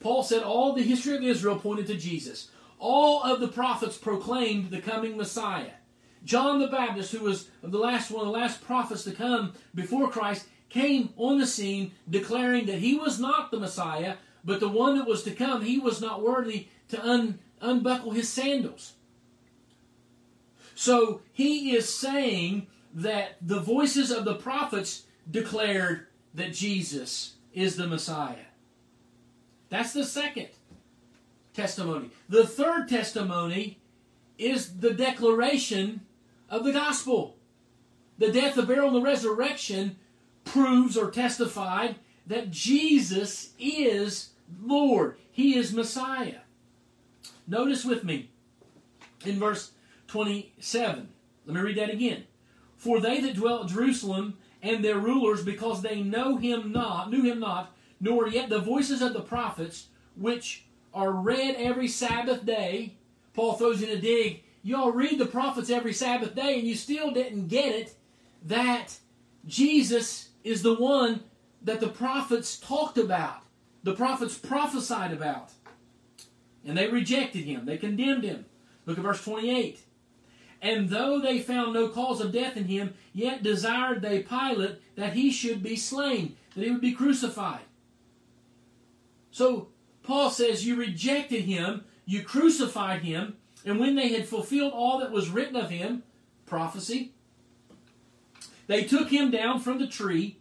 Paul 0.00 0.22
said 0.22 0.42
all 0.42 0.72
the 0.72 0.82
history 0.82 1.16
of 1.16 1.22
Israel 1.22 1.58
pointed 1.58 1.86
to 1.88 1.96
Jesus. 1.96 2.50
All 2.78 3.22
of 3.22 3.40
the 3.40 3.48
prophets 3.48 3.96
proclaimed 3.96 4.70
the 4.70 4.80
coming 4.80 5.16
Messiah. 5.16 5.72
John 6.24 6.58
the 6.58 6.66
Baptist, 6.66 7.12
who 7.12 7.24
was 7.24 7.48
the 7.62 7.78
last 7.78 8.10
one 8.10 8.26
of 8.26 8.32
the 8.32 8.38
last 8.38 8.62
prophets 8.62 9.04
to 9.04 9.12
come 9.12 9.54
before 9.74 10.10
Christ, 10.10 10.46
came 10.68 11.10
on 11.16 11.38
the 11.38 11.46
scene 11.46 11.92
declaring 12.10 12.66
that 12.66 12.78
he 12.78 12.96
was 12.96 13.20
not 13.20 13.50
the 13.50 13.60
Messiah, 13.60 14.16
but 14.46 14.60
the 14.60 14.68
one 14.68 14.96
that 14.96 15.08
was 15.08 15.24
to 15.24 15.32
come, 15.32 15.62
he 15.62 15.78
was 15.78 16.00
not 16.00 16.22
worthy 16.22 16.68
to 16.88 17.04
un, 17.04 17.40
unbuckle 17.60 18.12
his 18.12 18.28
sandals. 18.28 18.94
So 20.76 21.20
he 21.32 21.74
is 21.74 21.92
saying 21.92 22.68
that 22.94 23.36
the 23.42 23.60
voices 23.60 24.10
of 24.10 24.24
the 24.24 24.36
prophets 24.36 25.02
declared 25.28 26.06
that 26.32 26.52
Jesus 26.52 27.34
is 27.52 27.76
the 27.76 27.88
Messiah. 27.88 28.36
That's 29.68 29.92
the 29.92 30.04
second 30.04 30.48
testimony. 31.52 32.10
The 32.28 32.46
third 32.46 32.88
testimony 32.88 33.80
is 34.38 34.78
the 34.78 34.92
declaration 34.92 36.02
of 36.48 36.62
the 36.64 36.72
gospel. 36.72 37.36
The 38.18 38.30
death, 38.30 38.54
the 38.54 38.62
burial, 38.62 38.88
and 38.88 38.96
the 38.96 39.00
resurrection 39.00 39.96
proves 40.44 40.96
or 40.96 41.10
testified 41.10 41.96
that 42.26 42.50
Jesus 42.50 43.50
is 43.58 44.30
Lord. 44.62 45.16
He 45.30 45.56
is 45.56 45.72
Messiah. 45.72 46.40
Notice 47.46 47.84
with 47.84 48.04
me 48.04 48.30
in 49.24 49.38
verse 49.38 49.72
27. 50.08 51.08
Let 51.46 51.54
me 51.54 51.60
read 51.60 51.78
that 51.78 51.90
again. 51.90 52.24
For 52.76 53.00
they 53.00 53.20
that 53.20 53.36
dwell 53.36 53.64
at 53.64 53.70
Jerusalem 53.70 54.36
and 54.62 54.84
their 54.84 54.98
rulers, 54.98 55.44
because 55.44 55.82
they 55.82 56.02
know 56.02 56.36
him 56.36 56.72
not, 56.72 57.10
knew 57.10 57.22
him 57.22 57.40
not, 57.40 57.76
nor 58.00 58.28
yet 58.28 58.48
the 58.48 58.58
voices 58.58 59.00
of 59.00 59.12
the 59.12 59.20
prophets, 59.20 59.86
which 60.16 60.64
are 60.92 61.12
read 61.12 61.54
every 61.56 61.88
Sabbath 61.88 62.44
day. 62.44 62.94
Paul 63.34 63.54
throws 63.54 63.82
in 63.82 63.90
a 63.90 64.00
dig. 64.00 64.42
Y'all 64.62 64.90
read 64.90 65.18
the 65.18 65.26
prophets 65.26 65.70
every 65.70 65.92
Sabbath 65.92 66.34
day, 66.34 66.58
and 66.58 66.66
you 66.66 66.74
still 66.74 67.12
didn't 67.12 67.48
get 67.48 67.74
it 67.74 67.94
that 68.44 68.98
Jesus 69.46 70.30
is 70.42 70.62
the 70.62 70.74
one 70.74 71.20
that 71.62 71.80
the 71.80 71.88
prophets 71.88 72.58
talked 72.58 72.98
about 72.98 73.42
the 73.86 73.94
prophets 73.94 74.36
prophesied 74.36 75.12
about. 75.12 75.52
And 76.64 76.76
they 76.76 76.88
rejected 76.88 77.44
him, 77.44 77.66
they 77.66 77.78
condemned 77.78 78.24
him. 78.24 78.44
Look 78.84 78.98
at 78.98 79.04
verse 79.04 79.22
28. 79.24 79.78
And 80.60 80.88
though 80.88 81.20
they 81.20 81.38
found 81.38 81.72
no 81.72 81.88
cause 81.88 82.20
of 82.20 82.32
death 82.32 82.56
in 82.56 82.64
him, 82.64 82.94
yet 83.12 83.44
desired 83.44 84.02
they 84.02 84.24
Pilate 84.24 84.80
that 84.96 85.12
he 85.12 85.30
should 85.30 85.62
be 85.62 85.76
slain, 85.76 86.34
that 86.54 86.64
he 86.64 86.70
would 86.72 86.80
be 86.80 86.94
crucified. 86.94 87.60
So 89.30 89.68
Paul 90.02 90.30
says, 90.30 90.66
You 90.66 90.74
rejected 90.74 91.42
him, 91.42 91.84
you 92.06 92.24
crucified 92.24 93.02
him, 93.02 93.36
and 93.64 93.78
when 93.78 93.94
they 93.94 94.08
had 94.08 94.26
fulfilled 94.26 94.72
all 94.72 94.98
that 94.98 95.12
was 95.12 95.30
written 95.30 95.54
of 95.54 95.70
him, 95.70 96.02
prophecy, 96.44 97.12
they 98.66 98.82
took 98.82 99.10
him 99.10 99.30
down 99.30 99.60
from 99.60 99.78
the 99.78 99.86
tree 99.86 100.38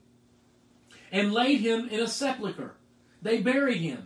and 1.11 1.31
laid 1.31 1.59
him 1.59 1.87
in 1.89 1.99
a 1.99 2.07
sepulchre 2.07 2.74
they 3.25 3.41
buried 3.41 3.81
him. 3.81 4.05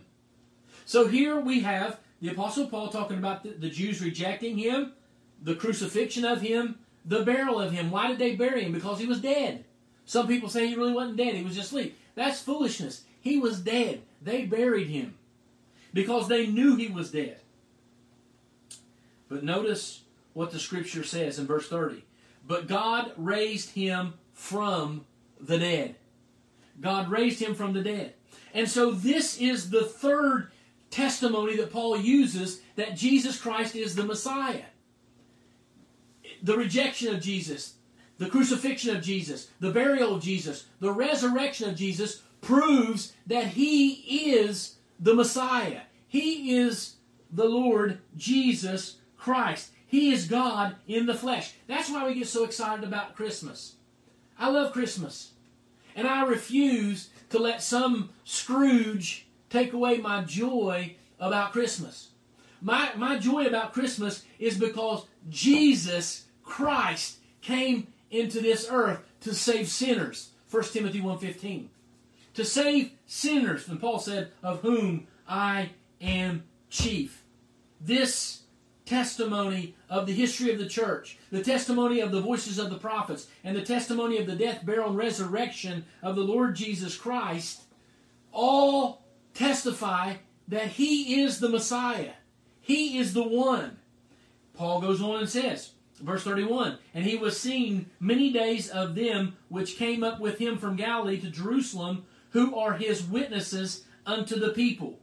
So 0.86 1.06
here 1.06 1.38
we 1.38 1.60
have 1.60 2.00
the 2.22 2.30
Apostle 2.30 2.68
Paul 2.68 2.88
talking 2.88 3.18
about 3.18 3.42
the, 3.42 3.50
the 3.50 3.68
Jews 3.68 4.00
rejecting 4.00 4.56
him, 4.56 4.94
the 5.42 5.54
crucifixion 5.54 6.24
of 6.24 6.40
him, 6.40 6.78
the 7.04 7.22
burial 7.22 7.60
of 7.60 7.70
him. 7.70 7.90
Why 7.90 8.08
did 8.08 8.18
they 8.18 8.34
bury 8.34 8.64
him? 8.64 8.72
Because 8.72 8.98
he 8.98 9.04
was 9.04 9.20
dead. 9.20 9.66
Some 10.06 10.26
people 10.26 10.48
say 10.48 10.66
he 10.66 10.74
really 10.74 10.94
wasn't 10.94 11.18
dead, 11.18 11.34
he 11.34 11.42
was 11.42 11.54
just 11.54 11.68
asleep. 11.68 11.98
That's 12.14 12.40
foolishness. 12.40 13.04
He 13.20 13.38
was 13.38 13.60
dead. 13.60 14.00
They 14.22 14.46
buried 14.46 14.88
him 14.88 15.14
because 15.92 16.28
they 16.28 16.46
knew 16.46 16.76
he 16.76 16.88
was 16.88 17.10
dead. 17.10 17.40
But 19.28 19.44
notice 19.44 20.00
what 20.32 20.50
the 20.50 20.58
scripture 20.58 21.04
says 21.04 21.38
in 21.38 21.46
verse 21.46 21.68
30. 21.68 22.04
But 22.46 22.68
God 22.68 23.12
raised 23.18 23.74
him 23.74 24.14
from 24.32 25.04
the 25.38 25.58
dead. 25.58 25.96
God 26.80 27.10
raised 27.10 27.40
him 27.40 27.54
from 27.54 27.74
the 27.74 27.82
dead. 27.82 28.14
And 28.54 28.68
so 28.68 28.90
this 28.90 29.38
is 29.38 29.70
the 29.70 29.84
third 29.84 30.50
testimony 30.90 31.56
that 31.56 31.72
Paul 31.72 31.96
uses 31.96 32.60
that 32.76 32.96
Jesus 32.96 33.40
Christ 33.40 33.76
is 33.76 33.94
the 33.94 34.04
Messiah. 34.04 34.64
The 36.42 36.56
rejection 36.56 37.14
of 37.14 37.20
Jesus, 37.20 37.74
the 38.18 38.28
crucifixion 38.28 38.96
of 38.96 39.02
Jesus, 39.02 39.48
the 39.60 39.70
burial 39.70 40.16
of 40.16 40.22
Jesus, 40.22 40.66
the 40.80 40.92
resurrection 40.92 41.68
of 41.68 41.76
Jesus 41.76 42.22
proves 42.40 43.12
that 43.26 43.48
he 43.48 44.32
is 44.32 44.76
the 44.98 45.14
Messiah. 45.14 45.82
He 46.08 46.56
is 46.56 46.96
the 47.30 47.44
Lord 47.44 47.98
Jesus 48.16 48.96
Christ. 49.16 49.70
He 49.86 50.12
is 50.12 50.28
God 50.28 50.76
in 50.86 51.06
the 51.06 51.14
flesh. 51.14 51.52
That's 51.66 51.90
why 51.90 52.06
we 52.06 52.14
get 52.14 52.28
so 52.28 52.44
excited 52.44 52.84
about 52.84 53.16
Christmas. 53.16 53.74
I 54.38 54.48
love 54.48 54.72
Christmas. 54.72 55.32
And 55.94 56.06
I 56.06 56.24
refuse 56.24 57.10
to 57.30 57.38
let 57.38 57.62
some 57.62 58.10
Scrooge 58.24 59.26
take 59.48 59.72
away 59.72 59.98
my 59.98 60.22
joy 60.22 60.96
about 61.18 61.52
Christmas. 61.52 62.10
My, 62.60 62.90
my 62.96 63.18
joy 63.18 63.46
about 63.46 63.72
Christmas 63.72 64.24
is 64.38 64.58
because 64.58 65.06
Jesus 65.28 66.26
Christ 66.42 67.18
came 67.40 67.88
into 68.10 68.40
this 68.40 68.66
earth 68.70 69.00
to 69.20 69.34
save 69.34 69.68
sinners. 69.68 70.30
1 70.50 70.64
Timothy 70.64 71.00
1.15. 71.00 71.66
To 72.34 72.44
save 72.44 72.92
sinners. 73.06 73.68
And 73.68 73.80
Paul 73.80 73.98
said, 73.98 74.32
of 74.42 74.60
whom 74.60 75.06
I 75.28 75.70
am 76.00 76.44
chief. 76.68 77.24
This 77.80 78.39
testimony 78.90 79.76
of 79.88 80.06
the 80.06 80.12
history 80.12 80.50
of 80.50 80.58
the 80.58 80.68
church, 80.68 81.16
the 81.30 81.44
testimony 81.44 82.00
of 82.00 82.10
the 82.10 82.20
voices 82.20 82.58
of 82.58 82.70
the 82.70 82.78
prophets, 82.78 83.28
and 83.44 83.56
the 83.56 83.62
testimony 83.62 84.18
of 84.18 84.26
the 84.26 84.34
death, 84.34 84.66
burial, 84.66 84.88
and 84.88 84.96
resurrection 84.96 85.84
of 86.02 86.16
the 86.16 86.22
Lord 86.22 86.56
Jesus 86.56 86.96
Christ 86.96 87.62
all 88.32 89.04
testify 89.32 90.14
that 90.48 90.68
He 90.68 91.22
is 91.22 91.38
the 91.38 91.48
Messiah. 91.48 92.14
He 92.60 92.98
is 92.98 93.14
the 93.14 93.26
one. 93.26 93.78
Paul 94.54 94.80
goes 94.80 95.00
on 95.00 95.20
and 95.20 95.28
says, 95.28 95.70
verse 96.00 96.24
31 96.24 96.78
And 96.92 97.04
he 97.04 97.16
was 97.16 97.38
seen 97.38 97.90
many 98.00 98.32
days 98.32 98.68
of 98.68 98.94
them 98.94 99.36
which 99.48 99.76
came 99.76 100.02
up 100.02 100.20
with 100.20 100.38
him 100.38 100.58
from 100.58 100.76
Galilee 100.76 101.20
to 101.20 101.30
Jerusalem, 101.30 102.04
who 102.30 102.56
are 102.58 102.74
his 102.74 103.02
witnesses 103.02 103.84
unto 104.04 104.38
the 104.38 104.50
people. 104.50 104.98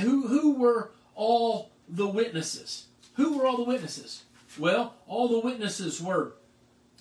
Who, 0.00 0.26
who 0.28 0.54
were 0.54 0.92
all 1.14 1.69
the 1.90 2.06
witnesses? 2.06 2.86
Who 3.14 3.36
were 3.36 3.46
all 3.46 3.56
the 3.56 3.64
witnesses? 3.64 4.24
Well, 4.58 4.94
all 5.06 5.28
the 5.28 5.40
witnesses 5.40 6.00
were 6.00 6.34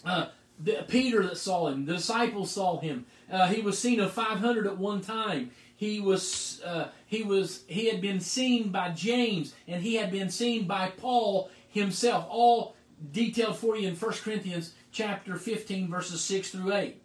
uh, 0.06 0.28
the, 0.60 0.86
Peter 0.88 1.24
that 1.24 1.38
saw 1.38 1.68
him, 1.68 1.86
the 1.86 1.94
disciples 1.94 2.52
saw 2.52 2.80
him. 2.80 3.06
Uh, 3.32 3.48
he 3.48 3.62
was 3.62 3.78
seen 3.78 4.00
of 4.00 4.12
500 4.12 4.68
at 4.68 4.78
one 4.78 5.02
time. 5.02 5.52
He 5.76 6.02
was 6.02 6.62
uh, 6.66 6.90
he 7.06 7.24
was 7.24 7.64
he 7.68 7.88
had 7.88 8.02
been 8.02 8.20
seen 8.20 8.70
by 8.70 8.90
James, 8.90 9.54
and 9.68 9.82
he 9.82 9.96
had 9.96 10.12
been 10.12 10.30
seen 10.30 10.68
by 10.68 10.90
Paul 10.90 11.50
himself. 11.70 12.26
All 12.30 12.76
detailed 13.12 13.58
for 13.58 13.78
you 13.78 13.88
in 13.88 13.96
1 13.96 14.12
Corinthians 14.24 14.74
chapter 14.92 15.38
15, 15.38 15.90
verses 15.90 16.22
6 16.22 16.52
through 16.52 16.74
8. 16.74 17.02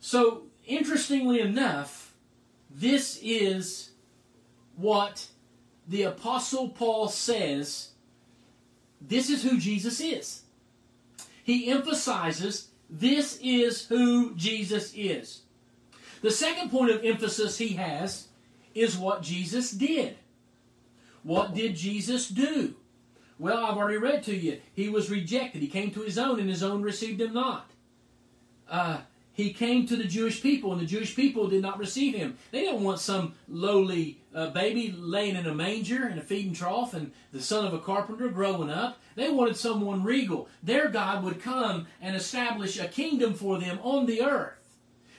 So, 0.00 0.44
interestingly 0.66 1.40
enough, 1.40 2.14
this 2.70 3.18
is 3.22 3.90
what 4.76 5.26
the 5.86 6.02
Apostle 6.02 6.68
Paul 6.68 7.08
says. 7.08 7.88
This 9.00 9.30
is 9.30 9.42
who 9.42 9.58
Jesus 9.58 10.00
is. 10.00 10.42
He 11.42 11.68
emphasizes 11.70 12.68
this 12.88 13.38
is 13.42 13.86
who 13.86 14.34
Jesus 14.34 14.92
is. 14.94 15.42
The 16.20 16.30
second 16.30 16.70
point 16.70 16.90
of 16.90 17.04
emphasis 17.04 17.58
he 17.58 17.70
has 17.70 18.28
is 18.74 18.96
what 18.96 19.22
Jesus 19.22 19.72
did. 19.72 20.16
What 21.22 21.54
did 21.54 21.74
Jesus 21.74 22.28
do? 22.28 22.74
Well, 23.38 23.64
I've 23.64 23.76
already 23.76 23.98
read 23.98 24.22
to 24.24 24.36
you. 24.36 24.60
He 24.74 24.88
was 24.88 25.10
rejected. 25.10 25.62
He 25.62 25.68
came 25.68 25.90
to 25.92 26.02
his 26.02 26.18
own, 26.18 26.38
and 26.38 26.48
his 26.48 26.62
own 26.62 26.82
received 26.82 27.20
him 27.20 27.34
not. 27.34 27.70
Uh, 28.70 28.98
he 29.32 29.52
came 29.52 29.86
to 29.86 29.96
the 29.96 30.04
Jewish 30.04 30.42
people, 30.42 30.72
and 30.72 30.80
the 30.80 30.86
Jewish 30.86 31.16
people 31.16 31.48
did 31.48 31.62
not 31.62 31.78
receive 31.78 32.14
him. 32.14 32.36
They 32.50 32.60
didn't 32.60 32.84
want 32.84 33.00
some 33.00 33.34
lowly 33.48 34.21
uh, 34.34 34.50
baby 34.50 34.94
laying 34.96 35.36
in 35.36 35.46
a 35.46 35.54
manger 35.54 36.08
in 36.08 36.18
a 36.18 36.22
feeding 36.22 36.54
trough 36.54 36.94
and 36.94 37.12
the 37.32 37.42
son 37.42 37.66
of 37.66 37.74
a 37.74 37.78
carpenter 37.78 38.28
growing 38.28 38.70
up. 38.70 38.98
They 39.14 39.30
wanted 39.30 39.56
someone 39.56 40.04
regal. 40.04 40.48
Their 40.62 40.88
God 40.88 41.22
would 41.24 41.42
come 41.42 41.86
and 42.00 42.16
establish 42.16 42.78
a 42.78 42.88
kingdom 42.88 43.34
for 43.34 43.58
them 43.58 43.78
on 43.82 44.06
the 44.06 44.22
earth. 44.22 44.76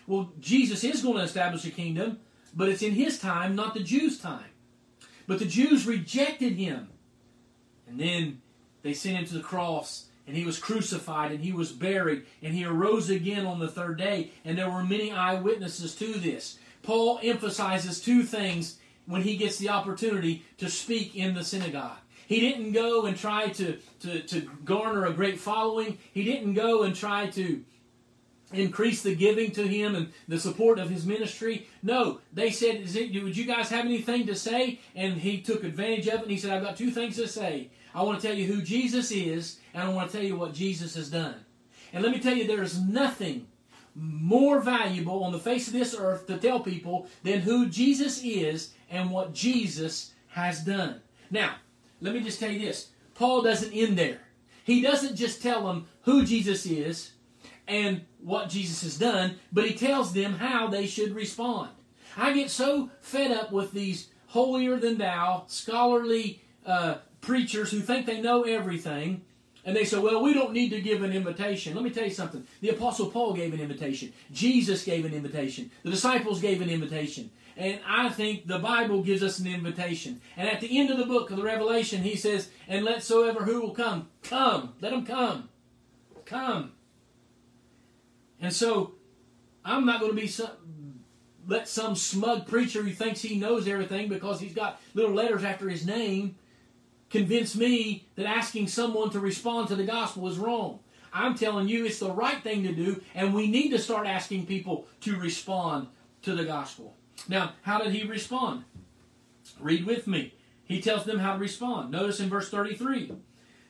Well, 0.08 0.32
Jesus 0.40 0.84
is 0.84 1.02
going 1.02 1.18
to 1.18 1.24
establish 1.24 1.66
a 1.66 1.72
kingdom, 1.72 2.20
but 2.54 2.70
it's 2.70 2.82
in 2.82 2.94
his 2.94 3.20
time, 3.20 3.56
not 3.56 3.74
the 3.74 3.84
Jews' 3.84 4.20
time. 4.20 4.50
But 5.28 5.40
the 5.40 5.46
Jews 5.46 5.86
rejected 5.88 6.54
him. 6.54 6.90
And 7.88 8.00
then 8.00 8.42
they 8.82 8.94
sent 8.94 9.18
him 9.18 9.26
to 9.26 9.36
the 9.36 9.40
cross 9.40 10.08
and 10.28 10.38
he 10.38 10.46
was 10.46 10.60
crucified 10.60 11.32
and 11.32 11.44
he 11.44 11.52
was 11.52 11.72
buried 11.72 12.26
and 12.42 12.54
he 12.54 12.66
arose 12.66 13.10
again 13.10 13.46
on 13.46 13.60
the 13.60 13.68
third 13.68 13.98
day 13.98 14.32
and 14.46 14.58
there 14.58 14.70
were 14.70 14.84
many 14.84 15.12
eyewitnesses 15.12 15.96
to 15.96 16.14
this 16.14 16.58
paul 16.82 17.20
emphasizes 17.24 18.00
two 18.00 18.24
things 18.24 18.78
when 19.06 19.22
he 19.22 19.38
gets 19.38 19.58
the 19.58 19.70
opportunity 19.70 20.44
to 20.58 20.70
speak 20.70 21.16
in 21.16 21.34
the 21.34 21.44
synagogue 21.44 21.98
he 22.28 22.40
didn't 22.40 22.72
go 22.72 23.06
and 23.06 23.18
try 23.18 23.50
to, 23.50 23.78
to, 24.00 24.22
to 24.22 24.42
garner 24.64 25.06
a 25.06 25.14
great 25.14 25.40
following 25.40 25.98
he 26.14 26.24
didn't 26.24 26.54
go 26.54 26.84
and 26.84 26.96
try 26.96 27.28
to 27.28 27.64
increase 28.54 29.02
the 29.02 29.16
giving 29.16 29.52
to 29.52 29.68
him 29.68 29.96
and 29.96 30.14
the 30.28 30.40
support 30.40 30.80
of 30.80 30.90
his 30.90 31.06
ministry. 31.06 31.68
No, 31.82 32.20
they 32.32 32.52
said, 32.52 32.84
it, 32.96 33.24
Would 33.24 33.36
you 33.36 33.46
guys 33.46 33.70
have 33.70 33.86
anything 33.86 34.28
to 34.28 34.36
say? 34.36 34.80
And 34.96 35.16
he 35.16 35.42
took 35.42 35.64
advantage 35.64 36.08
of 36.08 36.20
it 36.20 36.22
and 36.24 36.32
he 36.32 36.38
said, 36.38 36.52
I've 36.52 36.64
got 36.64 36.78
two 36.78 36.92
things 36.92 37.16
to 37.18 37.28
say. 37.28 37.70
I 37.96 38.04
want 38.04 38.22
to 38.22 38.28
tell 38.28 38.38
you 38.38 38.52
who 38.52 38.62
Jesus 38.62 39.12
is, 39.12 39.60
and 39.74 39.84
I 39.84 39.90
want 39.90 40.10
to 40.10 40.18
tell 40.18 40.26
you 40.26 40.36
what 40.36 40.54
Jesus 40.54 40.96
has 40.96 41.10
done. 41.10 41.36
And 41.92 42.04
let 42.04 42.12
me 42.12 42.20
tell 42.20 42.36
you, 42.36 42.48
there 42.48 42.64
is 42.64 42.82
nothing 42.82 43.48
more 43.96 44.60
valuable 44.60 45.24
on 45.24 45.32
the 45.32 45.40
face 45.40 45.68
of 45.68 45.74
this 45.74 45.96
earth 45.98 46.26
to 46.26 46.38
tell 46.38 46.60
people 46.60 47.08
than 47.22 47.42
who 47.42 47.68
Jesus 47.68 48.24
is 48.24 48.74
and 48.94 49.10
what 49.10 49.34
Jesus 49.34 50.14
has 50.30 50.62
done. 50.62 51.02
Now, 51.32 51.56
let 52.00 52.14
me 52.14 52.22
just 52.22 52.40
tell 52.40 52.52
you 52.52 52.60
this 52.60 52.92
Paul 53.16 53.42
doesn't 53.42 53.74
end 53.74 53.98
there. 53.98 54.20
He 54.64 54.82
doesn't 54.82 55.18
just 55.18 55.42
tell 55.42 55.68
them 55.68 55.88
who 56.04 56.24
Jesus 56.24 56.66
is 56.66 57.12
and 57.68 58.02
what 58.22 58.50
Jesus 58.50 58.84
has 58.84 58.98
done, 58.98 59.40
but 59.52 59.68
he 59.68 59.74
tells 59.74 60.14
them 60.14 60.36
how 60.36 60.68
they 60.68 60.86
should 60.86 61.14
respond. 61.14 61.70
I 62.16 62.34
get 62.34 62.50
so 62.50 62.92
fed 63.02 63.32
up 63.32 63.52
with 63.52 63.72
these 63.72 64.10
holier 64.28 64.78
than 64.78 64.98
thou, 64.98 65.44
scholarly 65.48 66.42
uh, 66.66 66.96
preachers 67.22 67.72
who 67.72 67.80
think 67.80 68.06
they 68.06 68.22
know 68.22 68.44
everything, 68.44 69.22
and 69.66 69.76
they 69.76 69.86
say, 69.86 69.98
well, 69.98 70.22
we 70.22 70.34
don't 70.34 70.54
need 70.54 70.70
to 70.70 70.82
give 70.82 71.04
an 71.04 71.14
invitation. 71.14 71.74
Let 71.74 71.84
me 71.84 71.90
tell 71.90 72.04
you 72.04 72.12
something. 72.12 72.46
The 72.62 72.70
Apostle 72.70 73.10
Paul 73.10 73.34
gave 73.34 73.54
an 73.54 73.62
invitation. 73.62 74.12
Jesus 74.32 74.84
gave 74.84 75.06
an 75.06 75.14
invitation. 75.14 75.72
The 75.84 75.92
disciples 75.92 76.42
gave 76.42 76.62
an 76.62 76.70
invitation. 76.70 77.32
And 77.56 77.80
I 77.88 78.10
think 78.10 78.48
the 78.48 78.60
Bible 78.60 79.04
gives 79.04 79.22
us 79.22 79.40
an 79.40 79.48
invitation. 79.48 80.22
And 80.36 80.50
at 80.50 80.62
the 80.62 80.80
end 80.80 80.90
of 80.90 80.98
the 80.98 81.06
book 81.06 81.30
of 81.30 81.38
the 81.38 81.44
Revelation, 81.44 82.02
he 82.02 82.16
says, 82.16 82.50
And 82.68 82.84
let 82.84 83.04
soever 83.04 83.44
who 83.44 83.62
will 83.62 83.74
come, 83.74 84.10
come. 84.24 84.74
Let 84.82 84.92
them 84.92 85.06
come. 85.06 85.50
Come. 86.26 86.72
And 88.42 88.52
so, 88.52 88.94
I'm 89.64 89.86
not 89.86 90.00
going 90.00 90.16
to 90.16 90.20
be 90.20 90.28
some, 90.28 90.50
let 91.48 91.68
some 91.68 91.96
smug 91.96 92.48
preacher 92.48 92.82
who 92.82 92.92
thinks 92.92 93.22
he 93.22 93.38
knows 93.38 93.68
everything 93.68 94.10
because 94.10 94.40
he's 94.40 94.54
got 94.54 94.82
little 94.94 95.14
letters 95.14 95.44
after 95.44 95.70
his 95.70 95.86
name 95.86 96.36
convince 97.10 97.56
me 97.56 98.08
that 98.16 98.26
asking 98.26 98.68
someone 98.68 99.12
to 99.12 99.20
respond 99.20 99.68
to 99.68 99.76
the 99.76 99.84
gospel 99.84 100.28
is 100.28 100.38
wrong. 100.38 100.80
I'm 101.14 101.36
telling 101.36 101.68
you 101.68 101.86
it's 101.86 102.00
the 102.00 102.12
right 102.12 102.42
thing 102.42 102.64
to 102.64 102.74
do, 102.74 103.02
and 103.14 103.36
we 103.36 103.48
need 103.48 103.70
to 103.70 103.78
start 103.78 104.08
asking 104.08 104.48
people 104.48 104.88
to 105.02 105.16
respond 105.16 105.88
to 106.24 106.34
the 106.34 106.44
gospel. 106.44 106.96
Now, 107.28 107.54
how 107.62 107.80
did 107.80 107.94
he 107.94 108.04
respond? 108.04 108.66
Read 109.60 109.86
with 109.86 110.08
me. 110.08 110.34
He 110.66 110.82
tells 110.82 111.06
them 111.06 111.20
how 111.20 111.34
to 111.34 111.40
respond. 111.40 111.92
Notice 111.92 112.20
in 112.20 112.30
verse 112.30 112.50
33 112.50 113.12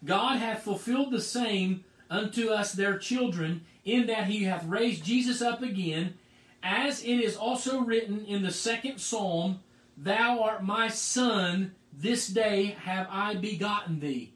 God 0.05 0.37
hath 0.39 0.63
fulfilled 0.63 1.11
the 1.11 1.21
same 1.21 1.83
unto 2.09 2.49
us 2.49 2.73
their 2.73 2.97
children, 2.97 3.65
in 3.83 4.05
that 4.07 4.27
he 4.27 4.43
hath 4.43 4.65
raised 4.65 5.03
Jesus 5.03 5.41
up 5.41 5.61
again, 5.61 6.15
as 6.61 7.03
it 7.03 7.19
is 7.19 7.35
also 7.35 7.81
written 7.81 8.23
in 8.25 8.43
the 8.43 8.51
second 8.51 8.99
psalm, 8.99 9.59
Thou 9.97 10.41
art 10.41 10.63
my 10.63 10.87
son, 10.87 11.75
this 11.91 12.27
day 12.27 12.75
have 12.81 13.07
I 13.09 13.35
begotten 13.35 13.99
thee. 13.99 14.33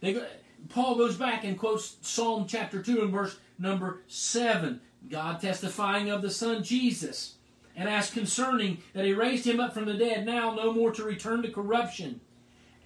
They, 0.00 0.22
Paul 0.68 0.96
goes 0.96 1.16
back 1.16 1.44
and 1.44 1.58
quotes 1.58 1.96
Psalm 2.02 2.46
chapter 2.46 2.82
2 2.82 3.02
and 3.02 3.12
verse 3.12 3.36
number 3.58 4.02
7. 4.06 4.80
God 5.08 5.40
testifying 5.40 6.10
of 6.10 6.22
the 6.22 6.30
Son 6.30 6.62
Jesus. 6.62 7.36
And 7.76 7.88
as 7.88 8.10
concerning 8.10 8.78
that 8.92 9.04
he 9.04 9.14
raised 9.14 9.46
him 9.46 9.60
up 9.60 9.72
from 9.72 9.86
the 9.86 9.94
dead, 9.94 10.26
now 10.26 10.54
no 10.54 10.72
more 10.72 10.92
to 10.92 11.04
return 11.04 11.42
to 11.42 11.50
corruption. 11.50 12.20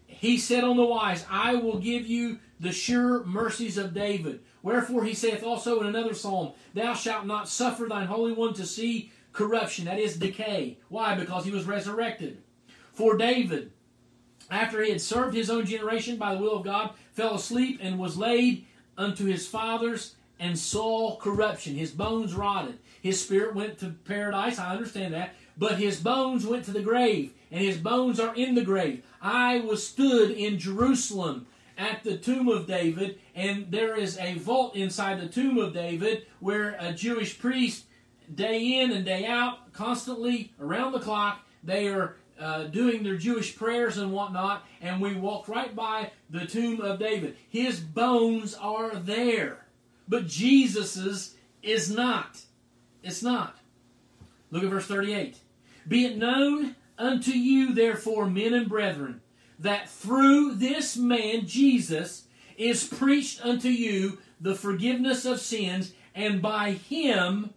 He 0.07 0.39
said 0.39 0.65
on 0.65 0.77
the 0.77 0.85
wise, 0.85 1.27
I 1.29 1.55
will 1.57 1.79
give 1.79 2.07
you 2.07 2.39
the 2.61 2.73
sure 2.73 3.25
mercies 3.25 3.77
of 3.77 3.95
David. 3.95 4.41
Wherefore 4.63 5.05
he 5.05 5.15
saith 5.15 5.43
also 5.43 5.81
in 5.81 5.87
another 5.87 6.15
psalm, 6.15 6.53
Thou 6.73 6.95
shalt 6.95 7.27
not 7.27 7.49
suffer 7.49 7.87
thine 7.87 8.07
Holy 8.07 8.33
One 8.33 8.55
to 8.55 8.67
see 8.67 9.11
corruption, 9.33 9.87
that 9.87 9.99
is 9.99 10.17
decay. 10.17 10.79
Why? 10.89 11.15
Because 11.17 11.45
he 11.45 11.51
was 11.51 11.65
resurrected. 11.65 12.43
For 12.93 13.17
David, 13.17 13.73
after 14.51 14.83
he 14.83 14.91
had 14.91 15.01
served 15.01 15.35
his 15.35 15.51
own 15.51 15.67
generation 15.67 16.17
by 16.17 16.35
the 16.35 16.41
will 16.41 16.57
of 16.57 16.65
God, 16.65 16.91
fell 17.13 17.35
asleep 17.35 17.81
and 17.83 17.99
was 17.99 18.17
laid 18.17 18.67
unto 18.97 19.25
his 19.25 19.47
fathers 19.47 20.15
and 20.45 20.59
saw 20.59 21.17
corruption. 21.17 21.75
His 21.75 21.91
bones 21.91 22.35
rotted. 22.35 22.79
His 23.01 23.19
spirit 23.19 23.55
went 23.55 23.79
to 23.79 23.95
paradise. 24.05 24.59
I 24.59 24.73
understand 24.73 25.15
that. 25.15 25.35
But 25.57 25.79
his 25.79 26.01
bones 26.01 26.47
went 26.47 26.67
to 26.67 26.71
the 26.71 26.83
grave, 26.83 27.33
and 27.51 27.65
his 27.65 27.79
bones 27.79 28.21
are 28.21 28.35
in 28.35 28.55
the 28.55 28.65
grave. 28.65 29.03
I 29.23 29.61
was 29.61 29.87
stood 29.89 30.31
in 30.33 30.59
Jerusalem 30.59 31.47
at 31.79 32.05
the 32.05 32.19
tomb 32.19 32.49
of 32.49 32.67
David, 32.67 33.19
and 33.35 33.71
there 33.71 33.97
is 33.97 34.19
a 34.19 34.35
vault 34.35 34.77
inside 34.77 35.19
the 35.19 35.29
tomb 35.29 35.57
of 35.57 35.73
David 35.73 36.27
where 36.41 36.77
a 36.79 36.93
Jewish 36.93 37.39
priest, 37.39 37.85
day 38.33 38.81
in 38.81 38.93
and 38.93 39.05
day 39.05 39.25
out, 39.25 39.73
constantly 39.73 40.53
around 40.61 40.93
the 40.93 41.01
clock, 41.01 41.41
they 41.63 41.89
are 41.89 42.17
uh, 42.39 42.65
doing 42.65 43.03
their 43.03 43.17
Jewish 43.17 43.57
prayers 43.57 43.97
and 43.97 44.13
whatnot, 44.13 44.63
and 44.83 45.01
we 45.01 45.15
walked 45.15 45.49
right 45.49 45.75
by 45.75 46.11
the 46.29 46.45
tomb 46.45 46.83
of 46.83 46.99
David. 46.99 47.37
His 47.49 47.81
bones 47.81 48.55
are 48.55 48.97
there, 48.97 49.64
but 50.09 50.27
Jesus's 50.27 51.35
is 51.63 51.91
not. 51.91 52.43
It's 53.03 53.23
not. 53.23 53.59
Look 54.51 54.63
at 54.63 54.71
verse 54.71 54.87
38. 54.87 55.37
Be 55.87 56.07
it 56.07 56.17
known 56.17 56.77
unto 56.99 57.33
you, 57.33 57.75
therefore, 57.75 58.27
men 58.27 58.55
and 58.55 58.69
brethren, 58.69 59.21
that 59.59 59.89
through 59.89 60.55
this 60.55 60.97
man, 60.97 61.47
Jesus, 61.47 62.27
is 62.57 62.87
preached 62.87 63.45
unto 63.45 63.69
you 63.69 64.19
the 64.41 64.55
forgiveness 64.55 65.25
of 65.25 65.41
sins, 65.41 65.93
and 66.15 66.41
by 66.41 66.73
him, 66.73 67.53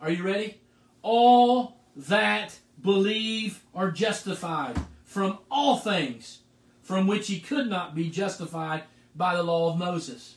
are 0.00 0.10
you 0.10 0.22
ready? 0.22 0.60
All 1.02 1.76
that 1.96 2.58
believe 2.80 3.62
are 3.74 3.90
justified 3.90 4.78
from 5.04 5.38
all 5.50 5.78
things 5.78 6.40
from 6.82 7.06
which 7.06 7.28
he 7.28 7.40
could 7.40 7.68
not 7.68 7.94
be 7.94 8.10
justified 8.10 8.82
by 9.16 9.34
the 9.34 9.42
law 9.42 9.72
of 9.72 9.78
Moses. 9.78 10.36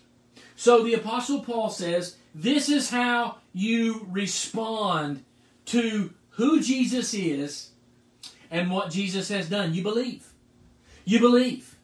So 0.57 0.83
the 0.83 0.95
Apostle 0.95 1.41
Paul 1.41 1.69
says, 1.69 2.17
This 2.33 2.67
is 2.67 2.89
how 2.89 3.37
you 3.53 4.07
respond 4.09 5.23
to 5.65 6.13
who 6.31 6.59
Jesus 6.59 7.13
is 7.13 7.69
and 8.49 8.71
what 8.71 8.89
Jesus 8.89 9.29
has 9.29 9.49
done. 9.49 9.75
You 9.75 9.83
believe. 9.83 10.33
You 11.05 11.19
believe. 11.19 11.77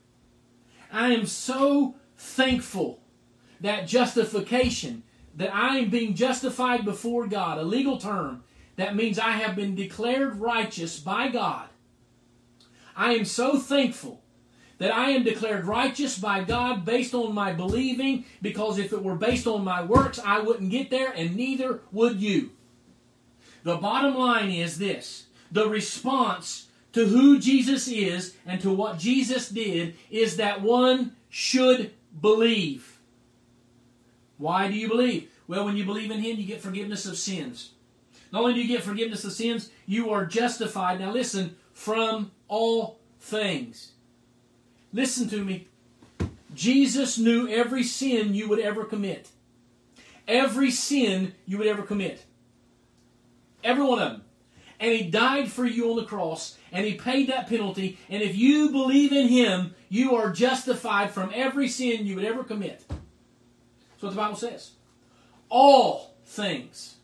I 0.92 1.14
am 1.14 1.28
so 1.28 1.96
thankful 2.18 3.00
that 3.62 3.88
justification, 3.88 5.04
that 5.36 5.54
I 5.54 5.78
am 5.78 5.92
being 5.92 6.16
justified 6.16 6.84
before 6.84 7.28
God, 7.28 7.60
a 7.60 7.64
legal 7.64 8.00
term, 8.00 8.44
that 8.76 8.96
means 8.96 9.20
I 9.20 9.34
have 9.34 9.56
been 9.56 9.76
declared 9.76 10.38
righteous 10.38 11.00
by 11.00 11.28
God. 11.28 11.70
I 12.96 13.14
am 13.14 13.26
so 13.26 13.60
thankful 13.60 14.23
that 14.84 14.94
I 14.94 15.12
am 15.12 15.24
declared 15.24 15.64
righteous 15.64 16.20
by 16.20 16.44
God 16.44 16.84
based 16.84 17.14
on 17.14 17.34
my 17.34 17.54
believing, 17.54 18.26
because 18.42 18.78
if 18.78 18.92
it 18.92 19.02
were 19.02 19.16
based 19.16 19.48
on 19.48 19.64
my 19.64 19.82
works, 19.82 20.20
I 20.20 20.42
wouldn't 20.42 20.72
get 20.72 20.90
there, 20.90 21.10
and 21.14 21.38
neither 21.38 21.80
would 21.94 22.22
you. 22.22 22.50
The 23.64 23.78
bottom 23.78 24.14
line 24.14 24.52
is 24.52 24.78
this 24.80 25.28
the 25.50 25.70
response 25.70 26.68
to 26.92 27.06
who 27.06 27.40
Jesus 27.40 27.88
is 27.88 28.36
and 28.46 28.60
to 28.60 28.74
what 28.74 29.00
Jesus 29.00 29.48
did 29.48 29.96
is 30.12 30.36
that 30.36 30.62
one 30.62 31.16
should 31.30 31.94
believe. 32.20 33.00
Why 34.38 34.68
do 34.68 34.74
you 34.74 34.90
believe? 34.90 35.32
Well, 35.48 35.64
when 35.64 35.78
you 35.78 35.86
believe 35.86 36.12
in 36.12 36.20
Him, 36.20 36.38
you 36.38 36.46
get 36.46 36.60
forgiveness 36.60 37.06
of 37.06 37.18
sins. 37.18 37.72
Not 38.34 38.42
only 38.42 38.56
do 38.56 38.62
you 38.62 38.68
get 38.68 38.84
forgiveness 38.84 39.24
of 39.24 39.32
sins, 39.32 39.70
you 39.86 40.10
are 40.10 40.26
justified. 40.26 41.00
Now 41.00 41.14
listen, 41.14 41.56
from 41.72 42.32
all 42.50 43.00
things. 43.22 43.93
Listen 44.94 45.28
to 45.30 45.44
me. 45.44 45.68
Jesus 46.54 47.18
knew 47.18 47.48
every 47.48 47.84
sin 47.84 48.34
you 48.34 48.48
would 48.48 48.60
ever 48.60 48.86
commit. 48.86 49.30
Every 50.28 50.72
sin 50.72 51.34
you 51.46 51.58
would 51.58 51.68
ever 51.68 51.82
commit. 51.82 52.24
Every 53.64 53.84
one 53.84 54.00
of 54.00 54.12
them. 54.12 54.22
And 54.80 54.94
He 54.94 55.10
died 55.10 55.52
for 55.52 55.66
you 55.66 55.90
on 55.90 55.96
the 55.96 56.06
cross, 56.06 56.58
and 56.72 56.86
He 56.86 56.94
paid 56.94 57.30
that 57.30 57.48
penalty. 57.48 57.98
And 58.10 58.22
if 58.22 58.36
you 58.36 58.70
believe 58.70 59.12
in 59.12 59.28
Him, 59.28 59.74
you 59.90 60.16
are 60.16 60.32
justified 60.32 61.12
from 61.12 61.32
every 61.34 61.68
sin 61.68 62.06
you 62.06 62.16
would 62.16 62.26
ever 62.26 62.44
commit. 62.44 62.84
That's 62.88 64.04
what 64.04 64.10
the 64.12 64.16
Bible 64.16 64.36
says. 64.36 64.72
All 65.50 66.14
things. 66.26 66.96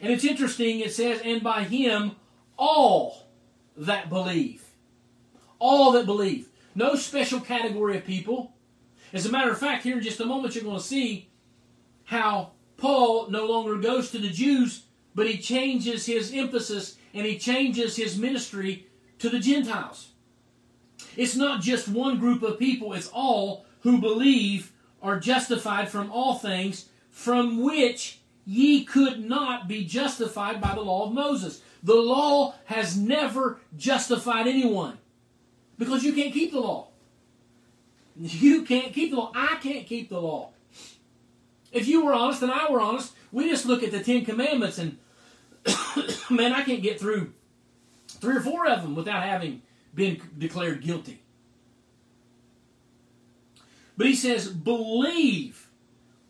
And 0.00 0.12
it's 0.12 0.24
interesting, 0.24 0.80
it 0.80 0.92
says, 0.92 1.20
and 1.24 1.42
by 1.42 1.62
him 1.62 2.16
all 2.58 3.28
that 3.76 4.08
believe. 4.08 4.64
All 5.62 5.92
that 5.92 6.06
believe. 6.06 6.48
No 6.74 6.96
special 6.96 7.38
category 7.38 7.96
of 7.96 8.04
people. 8.04 8.52
As 9.12 9.26
a 9.26 9.30
matter 9.30 9.52
of 9.52 9.60
fact, 9.60 9.84
here 9.84 9.96
in 9.96 10.02
just 10.02 10.18
a 10.18 10.26
moment, 10.26 10.56
you're 10.56 10.64
going 10.64 10.78
to 10.78 10.82
see 10.82 11.30
how 12.02 12.50
Paul 12.76 13.30
no 13.30 13.46
longer 13.46 13.76
goes 13.76 14.10
to 14.10 14.18
the 14.18 14.28
Jews, 14.28 14.86
but 15.14 15.28
he 15.28 15.38
changes 15.38 16.04
his 16.04 16.34
emphasis 16.34 16.96
and 17.14 17.24
he 17.24 17.38
changes 17.38 17.94
his 17.94 18.18
ministry 18.18 18.88
to 19.20 19.28
the 19.28 19.38
Gentiles. 19.38 20.08
It's 21.16 21.36
not 21.36 21.62
just 21.62 21.86
one 21.86 22.18
group 22.18 22.42
of 22.42 22.58
people, 22.58 22.92
it's 22.92 23.10
all 23.12 23.64
who 23.82 24.00
believe 24.00 24.72
are 25.00 25.20
justified 25.20 25.88
from 25.88 26.10
all 26.10 26.34
things 26.34 26.88
from 27.08 27.62
which 27.62 28.18
ye 28.44 28.84
could 28.84 29.24
not 29.24 29.68
be 29.68 29.84
justified 29.84 30.60
by 30.60 30.74
the 30.74 30.80
law 30.80 31.06
of 31.06 31.14
Moses. 31.14 31.62
The 31.84 31.94
law 31.94 32.56
has 32.64 32.96
never 32.96 33.60
justified 33.76 34.48
anyone 34.48 34.98
because 35.84 36.04
you 36.04 36.12
can't 36.12 36.32
keep 36.32 36.52
the 36.52 36.60
law. 36.60 36.88
You 38.20 38.62
can't 38.62 38.92
keep 38.92 39.10
the 39.10 39.16
law. 39.16 39.32
I 39.34 39.58
can't 39.62 39.86
keep 39.86 40.08
the 40.08 40.20
law. 40.20 40.50
If 41.72 41.88
you 41.88 42.04
were 42.04 42.12
honest 42.12 42.42
and 42.42 42.52
I 42.52 42.70
were 42.70 42.80
honest, 42.80 43.14
we 43.30 43.48
just 43.48 43.66
look 43.66 43.82
at 43.82 43.90
the 43.90 44.02
Ten 44.02 44.24
Commandments 44.24 44.78
and, 44.78 44.98
man, 46.30 46.52
I 46.52 46.62
can't 46.62 46.82
get 46.82 47.00
through 47.00 47.32
three 48.08 48.36
or 48.36 48.40
four 48.40 48.66
of 48.66 48.82
them 48.82 48.94
without 48.94 49.22
having 49.22 49.62
been 49.94 50.20
declared 50.36 50.82
guilty. 50.82 51.20
But 53.96 54.06
he 54.06 54.14
says, 54.14 54.48
believe 54.48 55.68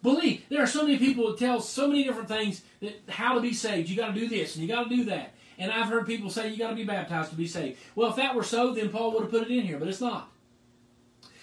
Believe. 0.03 0.45
There 0.49 0.61
are 0.61 0.67
so 0.67 0.83
many 0.83 0.99
people 0.99 1.31
who 1.31 1.37
tell 1.37 1.61
so 1.61 1.87
many 1.87 2.03
different 2.03 2.29
things 2.29 2.62
that 2.81 3.01
how 3.09 3.35
to 3.35 3.41
be 3.41 3.53
saved. 3.53 3.88
You 3.88 3.97
got 3.97 4.12
to 4.12 4.21
do 4.21 4.29
this 4.29 4.57
and 4.57 4.62
you 4.62 4.69
got 4.69 4.88
to 4.88 4.97
do 4.97 5.05
that. 5.05 5.32
And 5.59 5.71
I've 5.71 5.88
heard 5.88 6.07
people 6.07 6.31
say 6.31 6.49
you 6.49 6.59
got 6.59 6.71
to 6.71 6.77
be 6.77 6.85
baptized 6.85 7.31
to 7.31 7.37
be 7.37 7.47
saved. 7.47 7.79
Well, 7.95 8.11
if 8.11 8.17
that 8.17 8.35
were 8.35 8.43
so, 8.43 8.73
then 8.73 8.88
Paul 8.88 9.12
would 9.12 9.23
have 9.23 9.31
put 9.31 9.43
it 9.43 9.51
in 9.51 9.65
here, 9.65 9.79
but 9.79 9.88
it's 9.88 10.01
not. 10.01 10.31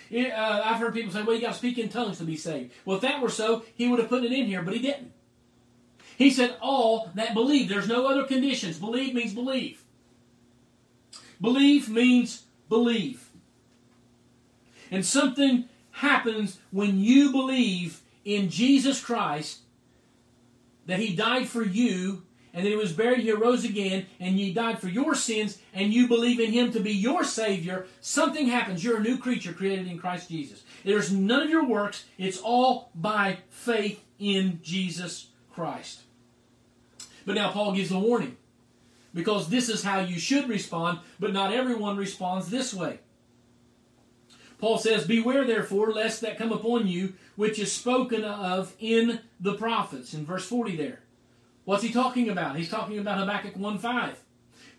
It, 0.09 0.31
uh, 0.31 0.63
I've 0.65 0.79
heard 0.79 0.93
people 0.93 1.11
say, 1.11 1.21
well, 1.21 1.35
you 1.35 1.41
got 1.41 1.51
to 1.51 1.57
speak 1.57 1.77
in 1.77 1.89
tongues 1.89 2.17
to 2.17 2.23
be 2.23 2.35
saved. 2.35 2.71
Well, 2.83 2.97
if 2.97 3.03
that 3.03 3.21
were 3.21 3.29
so, 3.29 3.63
he 3.75 3.87
would 3.87 3.99
have 3.99 4.09
put 4.09 4.23
it 4.23 4.31
in 4.31 4.45
here, 4.45 4.63
but 4.63 4.73
he 4.73 4.81
didn't. 4.81 5.11
He 6.17 6.31
said, 6.31 6.57
all 6.61 7.11
that 7.15 7.33
believe. 7.33 7.69
There's 7.69 7.87
no 7.87 8.07
other 8.07 8.25
conditions. 8.25 8.77
Believe 8.77 9.13
means 9.13 9.33
believe. 9.33 9.83
Believe 11.39 11.89
means 11.89 12.43
believe. 12.67 13.29
And 14.91 15.05
something 15.05 15.69
happens 15.91 16.59
when 16.71 16.99
you 16.99 17.31
believe 17.31 18.01
in 18.25 18.49
Jesus 18.49 19.01
Christ 19.01 19.59
that 20.87 20.99
He 20.99 21.15
died 21.15 21.47
for 21.47 21.63
you 21.63 22.23
and 22.53 22.65
that 22.65 22.69
He 22.69 22.75
was 22.75 22.93
buried, 22.93 23.21
He 23.21 23.31
rose 23.31 23.65
again, 23.65 24.05
and 24.19 24.35
He 24.35 24.53
died 24.53 24.79
for 24.79 24.87
your 24.87 25.15
sins, 25.15 25.59
and 25.73 25.93
you 25.93 26.07
believe 26.07 26.39
in 26.39 26.51
Him 26.51 26.71
to 26.71 26.79
be 26.79 26.91
your 26.91 27.23
Savior, 27.23 27.87
something 28.01 28.47
happens. 28.47 28.83
You're 28.83 28.97
a 28.97 29.03
new 29.03 29.17
creature 29.17 29.53
created 29.53 29.87
in 29.87 29.99
Christ 29.99 30.29
Jesus. 30.29 30.63
There's 30.83 31.11
none 31.11 31.43
of 31.43 31.49
your 31.49 31.65
works, 31.65 32.05
it's 32.17 32.39
all 32.39 32.91
by 32.95 33.39
faith 33.49 34.03
in 34.17 34.59
Jesus 34.63 35.27
Christ. 35.51 36.01
But 37.25 37.35
now 37.35 37.51
Paul 37.51 37.73
gives 37.73 37.91
a 37.91 37.99
warning 37.99 38.37
because 39.13 39.49
this 39.49 39.69
is 39.69 39.83
how 39.83 39.99
you 39.99 40.19
should 40.19 40.49
respond, 40.49 40.99
but 41.19 41.33
not 41.33 41.53
everyone 41.53 41.97
responds 41.97 42.49
this 42.49 42.73
way. 42.73 42.99
Paul 44.59 44.77
says, 44.77 45.07
Beware 45.07 45.45
therefore, 45.45 45.91
lest 45.91 46.21
that 46.21 46.37
come 46.37 46.51
upon 46.51 46.87
you, 46.87 47.13
which 47.35 47.59
is 47.59 47.71
spoken 47.71 48.23
of 48.23 48.75
in 48.79 49.21
the 49.39 49.53
prophets. 49.53 50.13
In 50.13 50.25
verse 50.25 50.45
40 50.45 50.75
there. 50.75 50.99
What's 51.65 51.83
he 51.83 51.91
talking 51.91 52.29
about? 52.29 52.55
He's 52.55 52.69
talking 52.69 52.99
about 52.99 53.19
Habakkuk 53.19 53.55
1 53.55 53.77
5. 53.77 54.23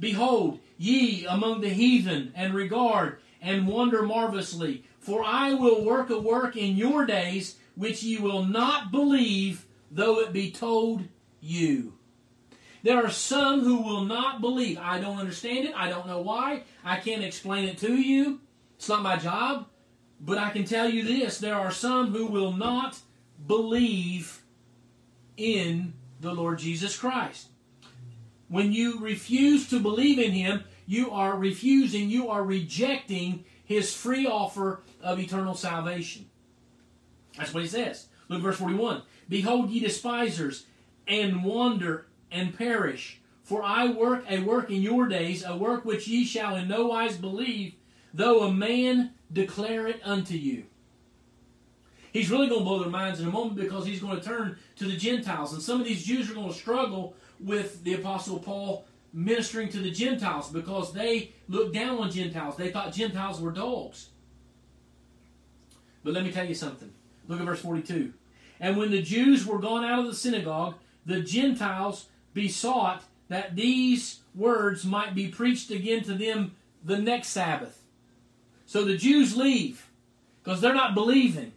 Behold, 0.01 0.61
ye 0.79 1.27
among 1.27 1.61
the 1.61 1.69
heathen, 1.69 2.33
and 2.35 2.55
regard 2.55 3.19
and 3.43 3.67
wonder 3.67 4.03
marvelously. 4.03 4.85
For 4.99 5.23
I 5.25 5.55
will 5.55 5.85
work 5.85 6.11
a 6.11 6.19
work 6.19 6.57
in 6.57 6.77
your 6.77 7.07
days 7.07 7.57
which 7.75 8.03
ye 8.03 8.19
will 8.19 8.45
not 8.45 8.91
believe, 8.91 9.67
though 9.91 10.21
it 10.21 10.33
be 10.33 10.51
told 10.51 11.05
you. 11.41 11.95
There 12.83 13.05
are 13.05 13.11
some 13.11 13.61
who 13.61 13.83
will 13.83 14.05
not 14.05 14.41
believe. 14.41 14.79
I 14.79 15.01
don't 15.01 15.19
understand 15.19 15.67
it. 15.67 15.75
I 15.77 15.89
don't 15.89 16.07
know 16.07 16.21
why. 16.21 16.63
I 16.85 16.99
can't 16.99 17.25
explain 17.25 17.69
it 17.69 17.79
to 17.79 17.95
you. 17.95 18.41
It's 18.77 18.89
not 18.89 19.03
my 19.03 19.17
job. 19.17 19.67
But 20.21 20.39
I 20.39 20.51
can 20.51 20.65
tell 20.65 20.89
you 20.89 21.03
this 21.03 21.39
there 21.39 21.55
are 21.55 21.71
some 21.71 22.13
who 22.13 22.27
will 22.27 22.53
not 22.53 22.99
believe 23.47 24.43
in 25.37 25.95
the 26.21 26.33
Lord 26.33 26.59
Jesus 26.59 26.97
Christ. 26.97 27.49
When 28.49 28.73
you 28.73 28.99
refuse 29.01 29.69
to 29.71 29.81
believe 29.81 30.19
in 30.19 30.33
Him, 30.33 30.65
you 30.87 31.11
are 31.11 31.37
refusing, 31.37 32.11
you 32.11 32.29
are 32.29 32.45
rejecting 32.45 33.45
His 33.65 33.95
free 33.95 34.27
offer 34.27 34.83
of 35.03 35.19
eternal 35.19 35.55
salvation. 35.55 36.29
That's 37.37 37.55
what 37.55 37.63
He 37.63 37.69
says. 37.69 38.09
Look 38.29 38.43
verse 38.43 38.57
41. 38.57 39.03
Behold, 39.29 39.71
ye 39.71 39.81
despisers, 39.81 40.67
and 41.07 41.45
wander 41.45 42.07
and 42.31 42.57
perish. 42.57 43.21
For 43.43 43.63
I 43.63 43.89
work 43.89 44.25
a 44.29 44.41
work 44.41 44.71
in 44.71 44.83
your 44.83 45.09
days, 45.09 45.45
a 45.45 45.57
work 45.57 45.85
which 45.85 46.07
ye 46.07 46.25
shall 46.25 46.55
in 46.57 46.69
no 46.69 46.87
wise 46.87 47.17
believe, 47.17 47.75
though 48.15 48.43
a 48.43 48.53
man 48.53 49.13
declare 49.33 49.89
it 49.89 50.01
unto 50.05 50.35
you. 50.35 50.67
He's 52.13 52.31
really 52.31 52.49
going 52.49 52.61
to 52.61 52.65
blow 52.65 52.81
their 52.81 52.91
minds 52.91 53.21
in 53.21 53.29
a 53.29 53.31
moment 53.31 53.57
because 53.57 53.87
he's 53.87 54.01
going 54.01 54.19
to 54.19 54.25
turn 54.25 54.59
to 54.77 54.85
the 54.85 54.97
Gentiles. 54.97 55.53
And 55.53 55.63
some 55.63 55.81
of 55.81 55.87
these 55.87 56.05
Jews 56.05 56.31
are 56.31 56.35
going 56.35 56.49
to 56.49 56.55
struggle 56.55 57.15
with 57.39 57.85
the 57.85 57.95
Apostle 57.95 58.39
Paul 58.39 58.87
ministering 59.13 59.69
to 59.71 59.79
the 59.79 59.91
Gentiles 59.91 60.51
because 60.51 60.93
they 60.93 61.33
looked 61.49 61.75
down 61.75 61.99
on 61.99 62.11
Gentiles. 62.11 62.57
They 62.57 62.71
thought 62.71 62.93
Gentiles 62.93 63.41
were 63.41 63.53
dogs. 63.53 64.11
But 66.03 66.15
let 66.15 66.25
me 66.25 66.33
tell 66.33 66.47
you 66.47 66.55
something. 66.55 66.93
Look 67.29 67.41
at 67.41 67.47
verse 67.47 67.61
42. 67.61 68.13
And 68.59 68.77
when 68.77 68.91
the 68.91 69.03
Jews 69.03 69.47
were 69.47 69.59
gone 69.59 69.85
out 69.85 70.01
of 70.01 70.07
the 70.07 70.15
synagogue, 70.15 70.75
the 71.07 71.21
Gentiles 71.21 72.07
besought 72.35 73.05
that 73.29 73.57
these 73.57 74.21
words 74.35 74.85
might 74.85 75.15
be 75.15 75.29
preached 75.29 75.71
again 75.71 76.03
to 76.05 76.15
them 76.15 76.57
the 76.85 76.99
next 76.99 77.29
Sabbath. 77.29 77.83
So 78.67 78.85
the 78.85 78.97
Jews 78.97 79.37
leave 79.37 79.89
because 80.43 80.61
they're 80.61 80.75
not 80.75 80.95
believing. 80.95 81.53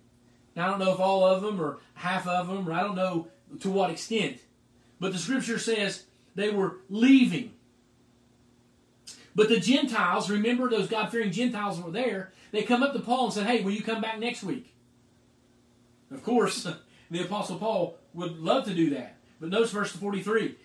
Now, 0.56 0.68
I 0.68 0.70
don't 0.70 0.80
know 0.80 0.94
if 0.94 1.00
all 1.00 1.26
of 1.26 1.42
them 1.42 1.60
or 1.60 1.80
half 1.96 2.28
of 2.28 2.48
them, 2.48 2.68
or 2.68 2.74
I 2.74 2.82
don't 2.82 2.96
know 2.96 3.28
to 3.60 3.70
what 3.70 3.90
extent. 3.90 4.40
But 5.00 5.12
the 5.12 5.20
scripture 5.20 5.60
says 5.60 6.06
they 6.36 6.50
were 6.50 6.78
leaving. 6.90 7.54
But 9.36 9.50
the 9.50 9.60
Gentiles, 9.60 10.30
remember 10.30 10.70
those 10.70 10.88
God 10.88 11.10
fearing 11.10 11.32
Gentiles 11.32 11.82
were 11.82 11.92
there, 11.92 12.32
they 12.52 12.64
come 12.64 12.84
up 12.84 12.94
to 12.94 13.00
Paul 13.00 13.26
and 13.26 13.34
said, 13.34 13.48
Hey, 13.48 13.64
will 13.64 13.72
you 13.72 13.82
come 13.82 14.02
back 14.02 14.20
next 14.20 14.44
week? 14.44 14.76
Of 16.12 16.24
course, 16.24 16.68
the 17.12 17.24
Apostle 17.24 17.58
Paul 17.58 17.98
would 18.14 18.38
love 18.40 18.66
to 18.66 18.74
do 18.74 18.92
that. 18.92 19.18
But 19.40 19.50
notice 19.50 19.72
verse 19.72 19.92
43. 19.92 20.56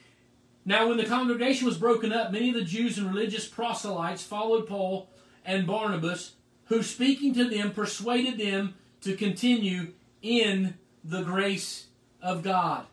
Now, 0.65 0.89
when 0.89 0.99
the 0.99 1.07
congregation 1.07 1.67
was 1.67 1.79
broken 1.79 2.13
up, 2.13 2.31
many 2.31 2.51
of 2.51 2.55
the 2.55 2.63
Jews 2.63 2.99
and 2.99 3.09
religious 3.09 3.49
proselytes 3.49 4.23
followed 4.23 4.67
Paul 4.67 5.09
and 5.45 5.67
Barnabas, 5.67 6.33
who, 6.67 6.83
speaking 6.83 7.33
to 7.35 7.49
them, 7.49 7.71
persuaded 7.71 8.39
them 8.39 8.75
to 9.03 9.17
continue 9.17 9.93
in 10.23 10.75
the 11.05 11.23
grace 11.23 11.87
of 12.21 12.43
God. 12.43 12.87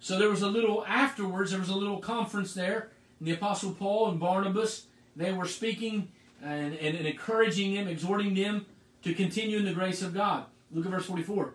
So 0.00 0.18
there 0.18 0.28
was 0.28 0.42
a 0.42 0.48
little 0.48 0.84
afterwards, 0.86 1.50
there 1.50 1.60
was 1.60 1.70
a 1.70 1.74
little 1.74 1.98
conference 1.98 2.52
there. 2.52 2.90
And 3.18 3.28
the 3.28 3.32
Apostle 3.32 3.72
Paul 3.72 4.10
and 4.10 4.20
Barnabas, 4.20 4.86
they 5.16 5.32
were 5.32 5.46
speaking 5.46 6.08
and, 6.42 6.74
and, 6.74 6.96
and 6.96 7.06
encouraging 7.06 7.74
them, 7.74 7.88
exhorting 7.88 8.34
them 8.34 8.66
to 9.02 9.14
continue 9.14 9.58
in 9.58 9.64
the 9.64 9.72
grace 9.72 10.02
of 10.02 10.12
God. 10.12 10.44
Look 10.72 10.84
at 10.84 10.90
verse 10.90 11.06
44. 11.06 11.54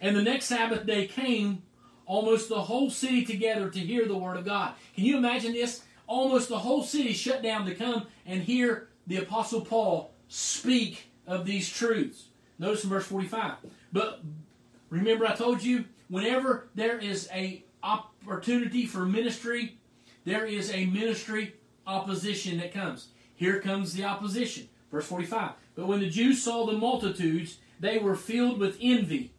And 0.00 0.14
the 0.14 0.22
next 0.22 0.46
Sabbath 0.46 0.86
day 0.86 1.06
came 1.06 1.62
almost 2.06 2.48
the 2.48 2.62
whole 2.62 2.90
city 2.90 3.24
together 3.24 3.70
to 3.70 3.78
hear 3.78 4.06
the 4.06 4.16
word 4.16 4.36
of 4.36 4.44
God. 4.44 4.74
Can 4.94 5.04
you 5.04 5.16
imagine 5.16 5.52
this? 5.52 5.82
Almost 6.06 6.48
the 6.48 6.58
whole 6.58 6.82
city 6.82 7.12
shut 7.12 7.42
down 7.42 7.66
to 7.66 7.74
come 7.74 8.06
and 8.26 8.42
hear 8.42 8.88
the 9.06 9.16
Apostle 9.16 9.60
Paul 9.60 10.12
speak 10.28 11.09
of 11.30 11.46
these 11.46 11.70
truths. 11.70 12.24
Notice 12.58 12.84
in 12.84 12.90
verse 12.90 13.06
45. 13.06 13.54
But 13.92 14.20
remember, 14.90 15.26
I 15.26 15.34
told 15.34 15.62
you, 15.62 15.84
whenever 16.08 16.68
there 16.74 16.98
is 16.98 17.28
a 17.32 17.64
opportunity 17.82 18.84
for 18.84 19.06
ministry, 19.06 19.78
there 20.24 20.44
is 20.44 20.70
a 20.74 20.84
ministry 20.86 21.54
opposition 21.86 22.58
that 22.58 22.74
comes. 22.74 23.08
Here 23.36 23.60
comes 23.60 23.94
the 23.94 24.04
opposition. 24.04 24.68
Verse 24.90 25.06
45. 25.06 25.52
But 25.76 25.86
when 25.86 26.00
the 26.00 26.10
Jews 26.10 26.42
saw 26.42 26.66
the 26.66 26.72
multitudes, 26.72 27.58
they 27.78 27.98
were 27.98 28.16
filled 28.16 28.58
with 28.58 28.76
envy. 28.82 29.32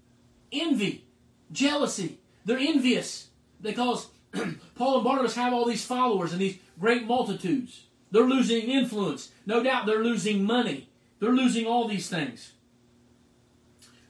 Envy. 0.51 1.03
Jealousy. 1.51 2.17
They're 2.45 2.57
envious 2.57 3.27
because 3.61 4.07
Paul 4.75 4.95
and 4.95 5.03
Barnabas 5.03 5.35
have 5.35 5.53
all 5.53 5.65
these 5.65 5.85
followers 5.85 6.31
and 6.31 6.41
these 6.41 6.57
great 6.79 7.05
multitudes. 7.05 7.83
They're 8.11 8.23
losing 8.23 8.69
influence. 8.69 9.31
No 9.45 9.61
doubt 9.61 9.85
they're 9.85 10.03
losing 10.03 10.43
money. 10.43 10.87
They're 11.21 11.31
losing 11.31 11.67
all 11.67 11.87
these 11.87 12.09
things. 12.09 12.53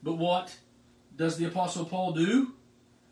But 0.01 0.13
what 0.13 0.55
does 1.15 1.37
the 1.37 1.45
Apostle 1.45 1.85
Paul 1.85 2.13
do? 2.13 2.53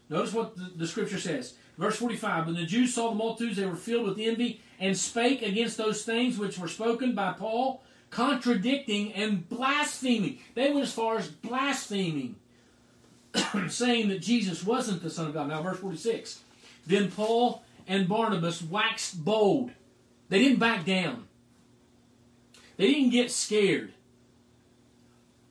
Notice 0.09 0.33
what 0.33 0.55
the, 0.55 0.71
the 0.75 0.87
scripture 0.87 1.19
says. 1.19 1.55
Verse 1.77 1.97
45 1.97 2.47
When 2.47 2.55
the 2.55 2.65
Jews 2.65 2.95
saw 2.95 3.09
the 3.09 3.15
multitudes, 3.15 3.57
they 3.57 3.65
were 3.65 3.75
filled 3.75 4.07
with 4.07 4.17
envy 4.17 4.61
and 4.79 4.97
spake 4.97 5.41
against 5.41 5.77
those 5.77 6.03
things 6.03 6.37
which 6.37 6.57
were 6.57 6.69
spoken 6.69 7.13
by 7.13 7.33
Paul, 7.33 7.83
contradicting 8.09 9.13
and 9.13 9.47
blaspheming. 9.49 10.39
They 10.55 10.71
went 10.71 10.83
as 10.83 10.93
far 10.93 11.17
as 11.17 11.27
blaspheming, 11.27 12.37
saying 13.67 14.09
that 14.09 14.21
Jesus 14.21 14.63
wasn't 14.63 15.03
the 15.03 15.09
Son 15.09 15.27
of 15.27 15.33
God. 15.33 15.49
Now, 15.49 15.61
verse 15.61 15.79
46 15.79 16.39
Then 16.87 17.11
Paul 17.11 17.63
and 17.85 18.07
Barnabas 18.07 18.61
waxed 18.61 19.23
bold. 19.25 19.71
They 20.29 20.39
didn't 20.39 20.59
back 20.59 20.85
down, 20.85 21.27
they 22.79 22.93
didn't 22.93 23.09
get 23.09 23.29
scared. 23.29 23.91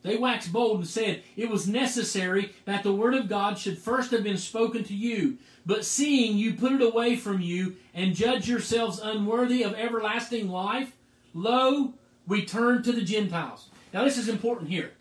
They 0.02 0.16
waxed 0.16 0.50
bold 0.50 0.78
and 0.78 0.88
said, 0.88 1.22
It 1.36 1.50
was 1.50 1.68
necessary 1.68 2.54
that 2.64 2.82
the 2.82 2.94
word 2.94 3.12
of 3.12 3.28
God 3.28 3.58
should 3.58 3.76
first 3.76 4.12
have 4.12 4.24
been 4.24 4.38
spoken 4.38 4.82
to 4.84 4.94
you. 4.94 5.36
But 5.66 5.84
seeing 5.84 6.38
you 6.38 6.54
put 6.54 6.72
it 6.72 6.80
away 6.80 7.16
from 7.16 7.42
you 7.42 7.76
and 7.92 8.14
judge 8.14 8.48
yourselves 8.48 8.98
unworthy 8.98 9.62
of 9.62 9.74
everlasting 9.74 10.48
life, 10.48 10.92
lo, 11.34 11.92
we 12.26 12.46
turn 12.46 12.82
to 12.84 12.92
the 12.92 13.02
Gentiles. 13.02 13.68
Now, 13.92 14.04
this 14.04 14.16
is 14.16 14.30
important 14.30 14.70
here. 14.70 14.92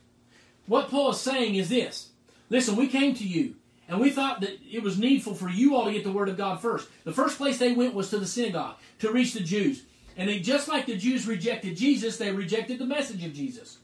What 0.66 0.90
Paul 0.90 1.12
is 1.12 1.22
saying 1.22 1.56
is 1.56 1.70
this 1.70 2.10
Listen, 2.50 2.76
we 2.76 2.88
came 2.88 3.16
to 3.16 3.26
you, 3.26 3.56
and 3.88 4.02
we 4.02 4.10
thought 4.10 4.42
that 4.42 4.60
it 4.70 4.84
was 4.84 5.00
needful 5.00 5.34
for 5.34 5.48
you 5.48 5.78
all 5.78 5.86
to 5.86 5.94
get 5.94 6.04
the 6.04 6.12
word 6.12 6.28
of 6.28 6.36
God 6.36 6.60
first. 6.60 6.90
The 7.06 7.14
first 7.14 7.38
place 7.38 7.58
they 7.58 7.72
went 7.72 7.94
was 7.94 8.10
to 8.10 8.20
the 8.20 8.28
synagogue 8.28 8.76
to 9.00 9.14
reach 9.14 9.32
the 9.32 9.40
Jews. 9.40 9.84
And 10.18 10.28
they, 10.28 10.40
just 10.40 10.68
like 10.68 10.88
the 10.88 10.98
Jews 10.98 11.28
rejected 11.28 11.78
Jesus, 11.78 12.18
they 12.18 12.32
rejected 12.32 12.80
the 12.80 12.86
message 12.86 13.24
of 13.24 13.34
Jesus. 13.34 13.78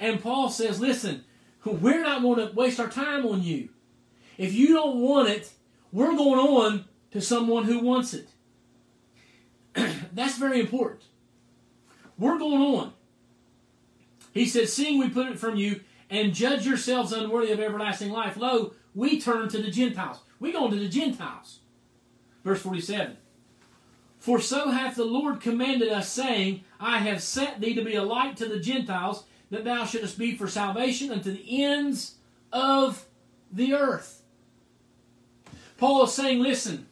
And 0.00 0.20
Paul 0.20 0.48
says, 0.48 0.80
listen, 0.80 1.24
we're 1.64 2.02
not 2.02 2.22
going 2.22 2.48
to 2.48 2.54
waste 2.54 2.80
our 2.80 2.88
time 2.88 3.26
on 3.26 3.42
you. 3.42 3.68
If 4.38 4.54
you 4.54 4.68
don't 4.68 4.96
want 4.96 5.28
it, 5.28 5.52
we're 5.92 6.16
going 6.16 6.40
on 6.40 6.86
to 7.12 7.20
someone 7.20 7.64
who 7.64 7.80
wants 7.80 8.14
it. 8.14 8.28
That's 10.12 10.38
very 10.38 10.58
important. 10.58 11.02
We're 12.18 12.38
going 12.38 12.62
on. 12.62 12.92
He 14.32 14.46
says, 14.46 14.72
Seeing 14.72 14.98
we 14.98 15.10
put 15.10 15.28
it 15.28 15.38
from 15.38 15.56
you, 15.56 15.80
and 16.10 16.34
judge 16.34 16.66
yourselves 16.66 17.12
unworthy 17.12 17.52
of 17.52 17.60
everlasting 17.60 18.10
life, 18.10 18.36
lo, 18.36 18.72
we 18.94 19.20
turn 19.20 19.48
to 19.48 19.60
the 19.60 19.70
Gentiles. 19.70 20.18
We 20.40 20.52
go 20.52 20.68
to 20.70 20.76
the 20.76 20.88
Gentiles. 20.88 21.60
Verse 22.44 22.60
47. 22.60 23.16
For 24.24 24.40
so 24.40 24.70
hath 24.70 24.96
the 24.96 25.04
Lord 25.04 25.42
commanded 25.42 25.90
us, 25.90 26.08
saying, 26.08 26.64
I 26.80 26.96
have 26.96 27.22
set 27.22 27.60
thee 27.60 27.74
to 27.74 27.84
be 27.84 27.94
a 27.94 28.02
light 28.02 28.38
to 28.38 28.46
the 28.46 28.58
Gentiles, 28.58 29.24
that 29.50 29.64
thou 29.64 29.84
shouldest 29.84 30.16
be 30.16 30.34
for 30.34 30.48
salvation 30.48 31.12
unto 31.12 31.30
the 31.30 31.62
ends 31.62 32.14
of 32.50 33.04
the 33.52 33.74
earth. 33.74 34.22
Paul 35.76 36.04
is 36.04 36.14
saying, 36.14 36.40
listen, 36.40 36.86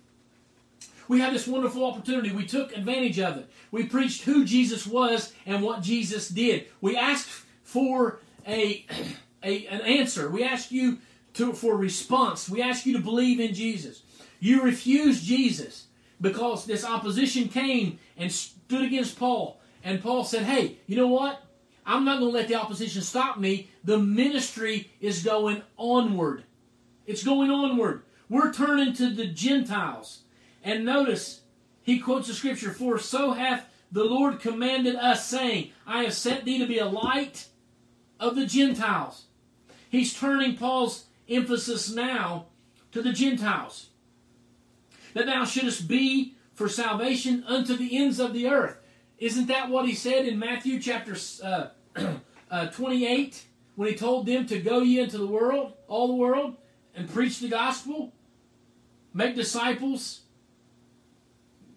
we 1.08 1.20
had 1.20 1.32
this 1.32 1.46
wonderful 1.46 1.86
opportunity. 1.86 2.32
We 2.32 2.44
took 2.44 2.76
advantage 2.76 3.18
of 3.18 3.38
it. 3.38 3.50
We 3.70 3.84
preached 3.84 4.24
who 4.24 4.44
Jesus 4.44 4.86
was 4.86 5.32
and 5.46 5.62
what 5.62 5.80
Jesus 5.80 6.28
did. 6.28 6.66
We 6.82 6.98
asked 6.98 7.30
for 7.62 8.20
a, 8.46 8.84
a 9.42 9.66
an 9.68 9.80
answer. 9.80 10.28
We 10.28 10.44
asked 10.44 10.70
you 10.70 10.98
to, 11.32 11.54
for 11.54 11.78
response. 11.78 12.50
We 12.50 12.60
asked 12.60 12.84
you 12.84 12.92
to 12.92 13.02
believe 13.02 13.40
in 13.40 13.54
Jesus. 13.54 14.02
You 14.38 14.60
refused 14.60 15.24
Jesus 15.24 15.86
because 16.22 16.64
this 16.64 16.84
opposition 16.84 17.48
came 17.48 17.98
and 18.16 18.32
stood 18.32 18.84
against 18.84 19.18
Paul. 19.18 19.60
And 19.84 20.02
Paul 20.02 20.24
said, 20.24 20.44
Hey, 20.44 20.78
you 20.86 20.96
know 20.96 21.08
what? 21.08 21.42
I'm 21.84 22.04
not 22.04 22.20
going 22.20 22.32
to 22.32 22.38
let 22.38 22.48
the 22.48 22.54
opposition 22.54 23.02
stop 23.02 23.38
me. 23.38 23.68
The 23.84 23.98
ministry 23.98 24.90
is 25.00 25.24
going 25.24 25.62
onward. 25.76 26.44
It's 27.06 27.24
going 27.24 27.50
onward. 27.50 28.02
We're 28.28 28.52
turning 28.52 28.94
to 28.94 29.10
the 29.10 29.26
Gentiles. 29.26 30.22
And 30.62 30.84
notice, 30.84 31.40
he 31.82 31.98
quotes 31.98 32.28
the 32.28 32.34
scripture, 32.34 32.72
For 32.72 32.98
so 32.98 33.32
hath 33.32 33.68
the 33.90 34.04
Lord 34.04 34.38
commanded 34.38 34.94
us, 34.94 35.26
saying, 35.26 35.72
I 35.86 36.04
have 36.04 36.14
set 36.14 36.44
thee 36.44 36.58
to 36.58 36.66
be 36.66 36.78
a 36.78 36.86
light 36.86 37.48
of 38.20 38.36
the 38.36 38.46
Gentiles. 38.46 39.24
He's 39.90 40.14
turning 40.14 40.56
Paul's 40.56 41.06
emphasis 41.28 41.92
now 41.92 42.46
to 42.92 43.02
the 43.02 43.12
Gentiles. 43.12 43.88
That 45.14 45.26
thou 45.26 45.44
shouldest 45.44 45.88
be 45.88 46.34
for 46.54 46.68
salvation 46.68 47.44
unto 47.46 47.76
the 47.76 47.96
ends 47.96 48.18
of 48.18 48.32
the 48.32 48.48
earth. 48.48 48.78
Isn't 49.18 49.46
that 49.46 49.70
what 49.70 49.86
he 49.86 49.94
said 49.94 50.26
in 50.26 50.38
Matthew 50.38 50.80
chapter 50.80 51.16
uh, 51.44 51.68
uh, 52.50 52.66
28 52.66 53.44
when 53.76 53.88
he 53.88 53.94
told 53.94 54.26
them 54.26 54.46
to 54.46 54.58
go 54.60 54.80
ye 54.80 55.00
into 55.00 55.18
the 55.18 55.26
world, 55.26 55.74
all 55.88 56.08
the 56.08 56.14
world, 56.14 56.56
and 56.94 57.08
preach 57.08 57.38
the 57.38 57.48
gospel, 57.48 58.12
make 59.14 59.34
disciples 59.34 60.22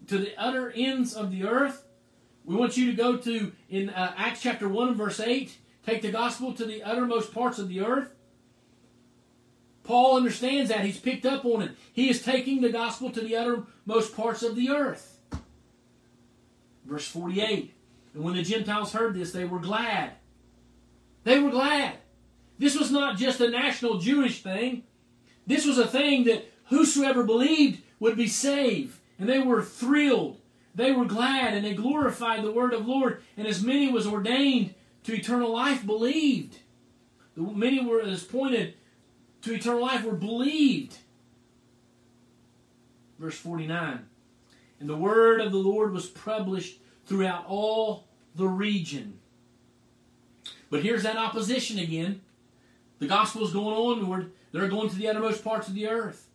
to 0.08 0.18
the 0.18 0.32
utter 0.36 0.72
ends 0.74 1.14
of 1.14 1.30
the 1.30 1.44
earth? 1.44 1.84
We 2.44 2.54
want 2.54 2.76
you 2.76 2.86
to 2.86 2.96
go 2.96 3.16
to, 3.16 3.52
in 3.68 3.90
uh, 3.90 4.14
Acts 4.16 4.42
chapter 4.42 4.68
1 4.68 4.88
and 4.88 4.96
verse 4.96 5.20
8, 5.20 5.56
take 5.84 6.02
the 6.02 6.10
gospel 6.10 6.52
to 6.54 6.64
the 6.64 6.82
uttermost 6.82 7.32
parts 7.32 7.58
of 7.58 7.68
the 7.68 7.80
earth. 7.80 8.10
Paul 9.86 10.16
understands 10.16 10.70
that. 10.70 10.84
He's 10.84 10.98
picked 10.98 11.24
up 11.24 11.44
on 11.44 11.62
it. 11.62 11.70
He 11.92 12.10
is 12.10 12.22
taking 12.22 12.60
the 12.60 12.70
gospel 12.70 13.10
to 13.10 13.20
the 13.20 13.36
uttermost 13.36 14.16
parts 14.16 14.42
of 14.42 14.56
the 14.56 14.70
earth. 14.70 15.18
Verse 16.84 17.06
48 17.06 17.72
And 18.14 18.24
when 18.24 18.34
the 18.34 18.42
Gentiles 18.42 18.92
heard 18.92 19.14
this, 19.14 19.32
they 19.32 19.44
were 19.44 19.60
glad. 19.60 20.12
They 21.22 21.38
were 21.38 21.50
glad. 21.50 21.94
This 22.58 22.76
was 22.76 22.90
not 22.90 23.16
just 23.16 23.40
a 23.40 23.48
national 23.48 23.98
Jewish 23.98 24.42
thing, 24.42 24.82
this 25.46 25.64
was 25.64 25.78
a 25.78 25.86
thing 25.86 26.24
that 26.24 26.50
whosoever 26.64 27.22
believed 27.22 27.82
would 28.00 28.16
be 28.16 28.26
saved. 28.26 28.98
And 29.18 29.28
they 29.28 29.38
were 29.38 29.62
thrilled. 29.62 30.38
They 30.74 30.92
were 30.92 31.04
glad 31.06 31.54
and 31.54 31.64
they 31.64 31.72
glorified 31.74 32.42
the 32.42 32.52
word 32.52 32.74
of 32.74 32.84
the 32.84 32.92
Lord. 32.92 33.22
And 33.36 33.46
as 33.46 33.62
many 33.62 33.90
was 33.90 34.06
ordained 34.06 34.74
to 35.04 35.14
eternal 35.14 35.52
life 35.52 35.86
believed. 35.86 36.58
The 37.36 37.42
many 37.42 37.82
were 37.82 38.02
as 38.02 38.24
pointed 38.24 38.74
to 39.42 39.54
eternal 39.54 39.80
life 39.80 40.04
were 40.04 40.12
believed. 40.12 40.96
Verse 43.18 43.36
49. 43.38 44.06
And 44.80 44.88
the 44.88 44.96
word 44.96 45.40
of 45.40 45.52
the 45.52 45.58
Lord 45.58 45.92
was 45.92 46.06
published 46.06 46.80
throughout 47.06 47.46
all 47.46 48.08
the 48.34 48.48
region. 48.48 49.18
But 50.70 50.82
here's 50.82 51.02
that 51.04 51.16
opposition 51.16 51.78
again. 51.78 52.20
The 52.98 53.06
gospel 53.06 53.44
is 53.44 53.52
going 53.52 53.76
onward. 53.76 54.32
They're 54.52 54.68
going 54.68 54.90
to 54.90 54.96
the 54.96 55.08
uttermost 55.08 55.44
parts 55.44 55.68
of 55.68 55.74
the 55.74 55.88
earth. 55.88 56.28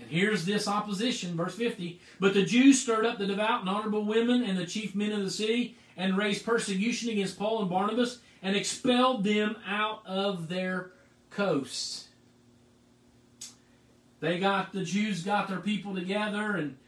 And 0.00 0.10
here's 0.10 0.44
this 0.44 0.66
opposition, 0.66 1.36
verse 1.36 1.54
50. 1.54 2.00
But 2.20 2.34
the 2.34 2.44
Jews 2.44 2.80
stirred 2.80 3.06
up 3.06 3.18
the 3.18 3.26
devout 3.26 3.60
and 3.60 3.68
honorable 3.68 4.04
women 4.04 4.42
and 4.42 4.58
the 4.58 4.66
chief 4.66 4.94
men 4.94 5.12
of 5.12 5.22
the 5.22 5.30
city 5.30 5.76
and 5.96 6.18
raised 6.18 6.44
persecution 6.44 7.10
against 7.10 7.38
Paul 7.38 7.60
and 7.60 7.70
Barnabas 7.70 8.18
and 8.42 8.56
expelled 8.56 9.24
them 9.24 9.56
out 9.66 10.02
of 10.04 10.48
their 10.48 10.90
coasts. 11.30 12.08
They 14.24 14.38
got, 14.38 14.72
the 14.72 14.84
Jews 14.84 15.22
got 15.22 15.48
their 15.48 15.60
people 15.60 15.94
together 15.94 16.56
and 16.56 16.78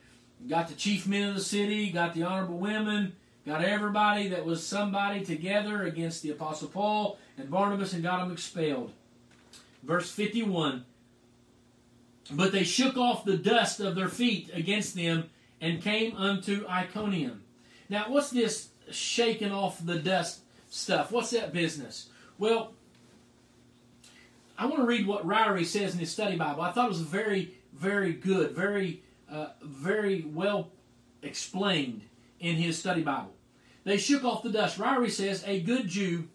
got 0.49 0.69
the 0.69 0.75
chief 0.75 1.07
men 1.07 1.29
of 1.29 1.35
the 1.35 1.43
city, 1.43 1.91
got 1.91 2.15
the 2.15 2.23
honorable 2.23 2.57
women, 2.57 3.13
got 3.45 3.63
everybody 3.63 4.29
that 4.29 4.47
was 4.47 4.67
somebody 4.67 5.23
together 5.23 5.83
against 5.83 6.23
the 6.23 6.31
Apostle 6.31 6.69
Paul 6.69 7.19
and 7.37 7.51
Barnabas 7.51 7.93
and 7.93 8.03
got 8.03 8.21
them 8.21 8.33
expelled. 8.33 8.91
Verse 9.83 10.11
51 10.11 10.87
But 12.33 12.53
they 12.53 12.65
shook 12.65 12.97
off 12.97 13.27
the 13.27 13.37
dust 13.37 13.81
of 13.81 13.97
their 13.97 14.09
feet 14.09 14.49
against 14.55 14.95
them 14.95 15.29
and 15.61 15.83
came 15.83 16.17
unto 16.17 16.67
Iconium. 16.67 17.43
Now, 17.91 18.07
what's 18.09 18.31
this 18.31 18.71
shaking 18.91 19.53
off 19.53 19.85
the 19.85 19.99
dust 19.99 20.41
stuff? 20.71 21.13
What's 21.13 21.33
that 21.33 21.53
business? 21.53 22.09
Well, 22.39 22.73
I 24.59 24.67
want 24.67 24.79
to 24.79 24.87
read 24.87 25.07
what 25.07 25.27
Ryrie 25.27 25.67
says 25.67 25.93
in 25.93 26.01
his 26.01 26.11
study 26.11 26.37
Bible. 26.37 26.63
I 26.63 26.73
thought 26.73 26.87
it 26.87 26.89
was 26.89 27.01
very, 27.01 27.55
very 27.75 28.13
good, 28.13 28.53
very, 28.53 29.03
uh, 29.31 29.49
very 29.63 30.25
well 30.33 30.71
explained 31.23 32.03
in 32.41 32.57
his 32.57 32.79
study 32.79 33.03
Bible. 33.03 33.35
They 33.85 33.99
shook 33.99 34.25
off 34.25 34.43
the 34.43 34.51
dust. 34.51 34.79
Ryrie 34.79 35.11
says 35.11 35.45
a 35.47 35.61
good 35.61 35.89
Jew 35.89 36.29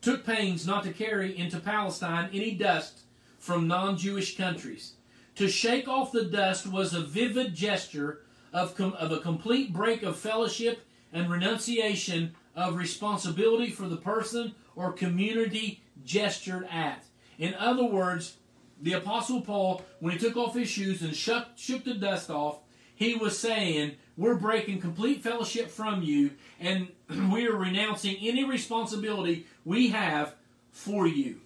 took 0.00 0.24
pains 0.24 0.66
not 0.66 0.84
to 0.84 0.92
carry 0.92 1.36
into 1.36 1.58
Palestine 1.58 2.30
any 2.32 2.52
dust 2.52 3.00
from 3.38 3.66
non 3.66 3.96
Jewish 3.96 4.36
countries. 4.36 4.94
To 5.36 5.48
shake 5.48 5.88
off 5.88 6.12
the 6.12 6.24
dust 6.24 6.66
was 6.66 6.94
a 6.94 7.00
vivid 7.00 7.54
gesture 7.54 8.22
of, 8.52 8.74
com- 8.74 8.94
of 8.94 9.12
a 9.12 9.20
complete 9.20 9.72
break 9.72 10.02
of 10.02 10.16
fellowship 10.16 10.80
and 11.12 11.30
renunciation 11.30 12.34
of 12.56 12.76
responsibility 12.76 13.70
for 13.70 13.88
the 13.88 13.96
person 13.96 14.54
or 14.74 14.92
community 14.92 15.82
gestured 16.04 16.66
at. 16.70 17.04
In 17.38 17.54
other 17.54 17.84
words, 17.84 18.36
the 18.80 18.94
Apostle 18.94 19.40
Paul, 19.40 19.82
when 20.00 20.12
he 20.12 20.18
took 20.18 20.36
off 20.36 20.54
his 20.54 20.68
shoes 20.68 21.02
and 21.02 21.14
shook, 21.14 21.46
shook 21.56 21.84
the 21.84 21.94
dust 21.94 22.30
off, 22.30 22.60
he 22.94 23.14
was 23.14 23.38
saying, 23.38 23.92
We're 24.16 24.34
breaking 24.34 24.80
complete 24.80 25.22
fellowship 25.22 25.70
from 25.70 26.02
you, 26.02 26.32
and 26.60 26.88
we 27.32 27.46
are 27.46 27.56
renouncing 27.56 28.16
any 28.20 28.44
responsibility 28.44 29.46
we 29.64 29.88
have 29.88 30.34
for 30.72 31.06
you. 31.06 31.40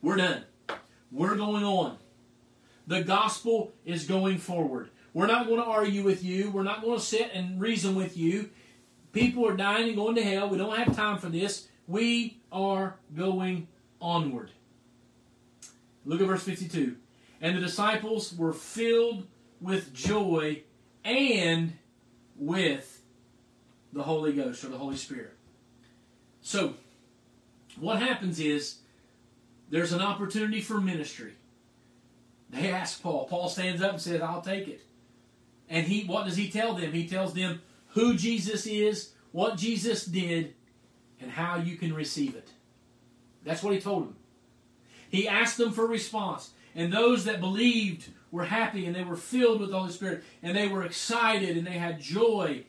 We're 0.00 0.16
done. 0.16 0.44
We're 1.10 1.36
going 1.36 1.64
on. 1.64 1.98
The 2.86 3.02
gospel 3.02 3.72
is 3.84 4.06
going 4.06 4.38
forward. 4.38 4.90
We're 5.14 5.26
not 5.26 5.46
going 5.46 5.60
to 5.60 5.66
argue 5.66 6.02
with 6.02 6.24
you. 6.24 6.50
We're 6.50 6.62
not 6.62 6.82
going 6.82 6.98
to 6.98 7.04
sit 7.04 7.30
and 7.34 7.60
reason 7.60 7.94
with 7.94 8.16
you. 8.16 8.50
People 9.12 9.46
are 9.46 9.56
dying 9.56 9.88
and 9.88 9.96
going 9.96 10.14
to 10.16 10.24
hell. 10.24 10.48
We 10.48 10.56
don't 10.56 10.76
have 10.76 10.96
time 10.96 11.18
for 11.18 11.28
this. 11.28 11.68
We 11.86 12.40
are 12.50 12.96
going 13.14 13.68
onward. 14.00 14.50
Look 16.04 16.20
at 16.20 16.26
verse 16.26 16.42
52. 16.42 16.96
And 17.40 17.56
the 17.56 17.60
disciples 17.60 18.34
were 18.34 18.52
filled 18.52 19.26
with 19.60 19.92
joy 19.92 20.62
and 21.04 21.76
with 22.36 23.02
the 23.92 24.02
Holy 24.02 24.32
Ghost 24.32 24.64
or 24.64 24.68
the 24.68 24.78
Holy 24.78 24.96
Spirit. 24.96 25.34
So, 26.40 26.74
what 27.78 28.00
happens 28.00 28.40
is 28.40 28.78
there's 29.70 29.92
an 29.92 30.00
opportunity 30.00 30.60
for 30.60 30.80
ministry. 30.80 31.34
They 32.50 32.70
ask 32.70 33.02
Paul. 33.02 33.26
Paul 33.26 33.48
stands 33.48 33.80
up 33.80 33.92
and 33.92 34.00
says, 34.00 34.20
I'll 34.20 34.42
take 34.42 34.68
it. 34.68 34.82
And 35.68 35.86
he 35.86 36.04
what 36.04 36.26
does 36.26 36.36
he 36.36 36.50
tell 36.50 36.74
them? 36.74 36.92
He 36.92 37.08
tells 37.08 37.32
them 37.32 37.62
who 37.88 38.14
Jesus 38.14 38.66
is, 38.66 39.12
what 39.30 39.56
Jesus 39.56 40.04
did, 40.04 40.54
and 41.20 41.30
how 41.30 41.56
you 41.56 41.76
can 41.76 41.94
receive 41.94 42.34
it. 42.36 42.48
That's 43.44 43.62
what 43.62 43.74
he 43.74 43.80
told 43.80 44.08
them. 44.08 44.16
He 45.12 45.28
asked 45.28 45.58
them 45.58 45.72
for 45.72 45.86
response. 45.86 46.50
And 46.74 46.90
those 46.90 47.26
that 47.26 47.38
believed 47.38 48.08
were 48.30 48.46
happy 48.46 48.86
and 48.86 48.96
they 48.96 49.04
were 49.04 49.14
filled 49.14 49.60
with 49.60 49.70
the 49.70 49.78
Holy 49.78 49.92
Spirit 49.92 50.24
and 50.42 50.56
they 50.56 50.66
were 50.66 50.84
excited 50.84 51.56
and 51.56 51.66
they 51.66 51.72
had 51.72 52.00
joy. 52.00 52.64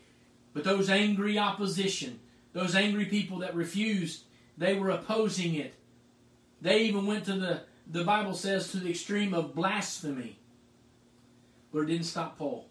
But 0.54 0.66
those 0.66 0.90
angry 0.90 1.40
opposition, 1.40 2.20
those 2.52 2.76
angry 2.76 3.06
people 3.06 3.40
that 3.40 3.56
refused, 3.56 4.26
they 4.58 4.76
were 4.76 4.90
opposing 4.90 5.56
it. 5.56 5.74
They 6.62 6.84
even 6.84 7.06
went 7.06 7.26
to 7.26 7.34
the, 7.34 7.62
the 7.90 8.04
Bible 8.04 8.34
says, 8.34 8.72
to 8.72 8.78
the 8.78 8.90
extreme 8.90 9.34
of 9.34 9.56
blasphemy. 9.56 10.38
But 11.72 11.84
it 11.84 11.86
didn't 11.88 12.06
stop 12.06 12.38
Paul. 12.38 12.68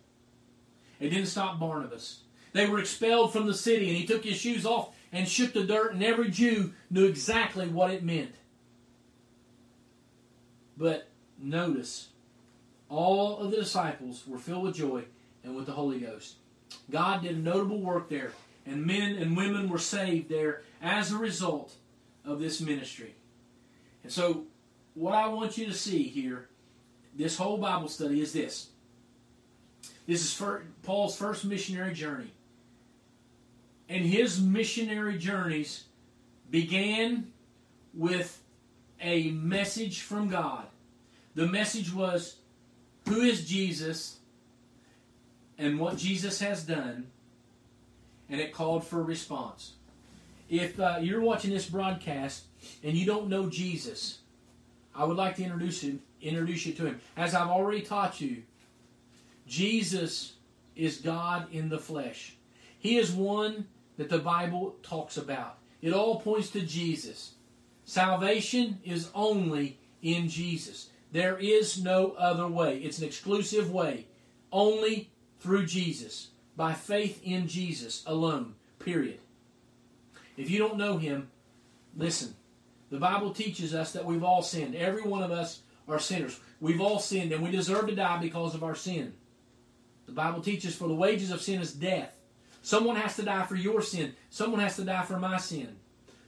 It 1.01 1.09
didn't 1.09 1.27
stop 1.27 1.59
Barnabas. 1.59 2.21
They 2.53 2.69
were 2.69 2.79
expelled 2.79 3.33
from 3.33 3.47
the 3.47 3.55
city, 3.55 3.89
and 3.89 3.97
he 3.97 4.07
took 4.07 4.23
his 4.23 4.37
shoes 4.37 4.65
off 4.65 4.95
and 5.11 5.27
shook 5.27 5.53
the 5.55 5.65
dirt, 5.65 5.95
and 5.95 6.05
every 6.05 6.31
Jew 6.31 6.75
knew 6.91 7.07
exactly 7.07 7.67
what 7.67 7.91
it 7.91 8.05
meant. 8.05 8.35
But 10.83 11.07
notice, 11.39 12.09
all 12.89 13.39
of 13.39 13.53
the 13.53 13.59
disciples 13.59 14.25
were 14.27 14.37
filled 14.37 14.65
with 14.65 14.75
joy 14.75 15.05
and 15.45 15.55
with 15.55 15.67
the 15.67 15.73
Holy 15.73 16.01
Ghost. 16.01 16.35
God 16.91 17.23
did 17.23 17.37
a 17.37 17.39
notable 17.39 17.81
work 17.81 18.09
there, 18.09 18.33
and 18.67 18.85
men 18.85 19.15
and 19.15 19.37
women 19.37 19.69
were 19.69 19.79
saved 19.79 20.29
there 20.29 20.63
as 20.83 21.13
a 21.13 21.19
result 21.19 21.77
of 22.25 22.41
this 22.41 22.61
ministry. 22.61 23.15
And 24.03 24.11
so, 24.13 24.43
what 24.95 25.15
I 25.15 25.29
want 25.29 25.57
you 25.57 25.67
to 25.67 25.73
see 25.73 26.03
here, 26.03 26.49
this 27.15 27.37
whole 27.37 27.59
Bible 27.59 27.87
study, 27.87 28.21
is 28.21 28.33
this. 28.33 28.71
This 30.09 30.25
is 30.25 30.43
Paul's 30.83 31.17
first 31.17 31.45
missionary 31.45 31.95
journey. 31.95 32.33
And 33.89 34.05
his 34.05 34.41
missionary 34.41 35.17
journeys 35.17 35.85
began 36.51 37.31
with 37.95 38.43
a 39.01 39.31
message 39.31 40.01
from 40.01 40.29
God. 40.29 40.67
The 41.35 41.47
message 41.47 41.93
was 41.93 42.37
who 43.09 43.21
is 43.21 43.49
Jesus 43.49 44.19
and 45.59 45.79
what 45.79 45.97
Jesus 45.97 46.41
has 46.41 46.65
done, 46.65 47.07
and 48.29 48.41
it 48.41 48.53
called 48.53 48.87
for 48.87 49.01
a 49.01 49.05
response. 49.05 49.73
If 50.49 50.79
uh, 50.79 50.99
you're 51.01 51.21
watching 51.21 51.51
this 51.51 51.67
broadcast 51.67 52.45
and 52.83 52.97
you 52.97 53.07
don't 53.07 53.29
know 53.29 53.49
Jesus, 53.49 54.19
I 54.95 55.05
would 55.05 55.17
like 55.17 55.37
to 55.37 55.43
introduce 55.43 55.83
you, 55.83 56.01
introduce 56.21 56.67
you 56.67 56.75
to 56.75 56.87
him. 56.87 57.01
As 57.17 57.35
I've 57.35 57.49
already 57.49 57.83
taught 57.83 58.21
you, 58.21 58.43
Jesus 59.47 60.35
is 60.77 60.99
God 60.99 61.47
in 61.53 61.69
the 61.69 61.79
flesh. 61.79 62.37
He 62.79 62.99
is 62.99 63.13
one 63.13 63.67
that 63.97 64.09
the 64.09 64.19
Bible 64.19 64.77
talks 64.83 65.17
about. 65.17 65.59
It 65.81 65.93
all 65.93 66.21
points 66.21 66.51
to 66.51 66.61
Jesus. 66.61 67.33
Salvation 67.85 68.79
is 68.85 69.11
only 69.15 69.79
in 70.03 70.29
Jesus. 70.29 70.89
There 71.13 71.37
is 71.39 71.83
no 71.83 72.13
other 72.19 72.49
way. 72.49 72.79
It's 72.79 72.99
an 72.99 73.05
exclusive 73.05 73.71
way. 73.71 74.07
Only 74.51 75.11
through 75.41 75.67
Jesus. 75.67 76.29
By 76.57 76.73
faith 76.73 77.21
in 77.23 77.47
Jesus 77.47 78.03
alone. 78.07 78.55
Period. 78.79 79.21
If 80.37 80.51
you 80.51 80.59
don't 80.59 80.79
know 80.79 80.97
Him, 80.99 81.31
listen. 81.97 82.35
The 82.91 82.99
Bible 82.99 83.33
teaches 83.33 83.75
us 83.75 83.93
that 83.93 84.05
we've 84.05 84.25
all 84.25 84.43
sinned. 84.43 84.75
Every 84.75 85.03
one 85.03 85.23
of 85.23 85.31
us 85.31 85.61
are 85.89 85.99
sinners. 85.99 86.39
We've 86.61 86.81
all 86.81 86.99
sinned 86.99 87.33
and 87.33 87.43
we 87.43 87.51
deserve 87.51 87.87
to 87.89 87.95
die 87.95 88.19
because 88.19 88.55
of 88.55 88.65
our 88.65 88.75
sin. 88.75 89.15
The 90.07 90.13
Bible 90.13 90.43
teaches 90.43 90.75
for 90.75 90.89
the 90.89 90.95
wages 90.95 91.31
of 91.31 91.41
sin 91.41 91.61
is 91.61 91.73
death. 91.73 92.15
Someone 92.63 92.97
has 92.97 93.17
to 93.17 93.23
die 93.23 93.45
for 93.45 93.57
your 93.57 93.83
sin. 93.83 94.15
Someone 94.31 94.61
has 94.61 94.77
to 94.77 94.85
die 94.85 95.05
for 95.05 95.19
my 95.19 95.39
sin. 95.39 95.77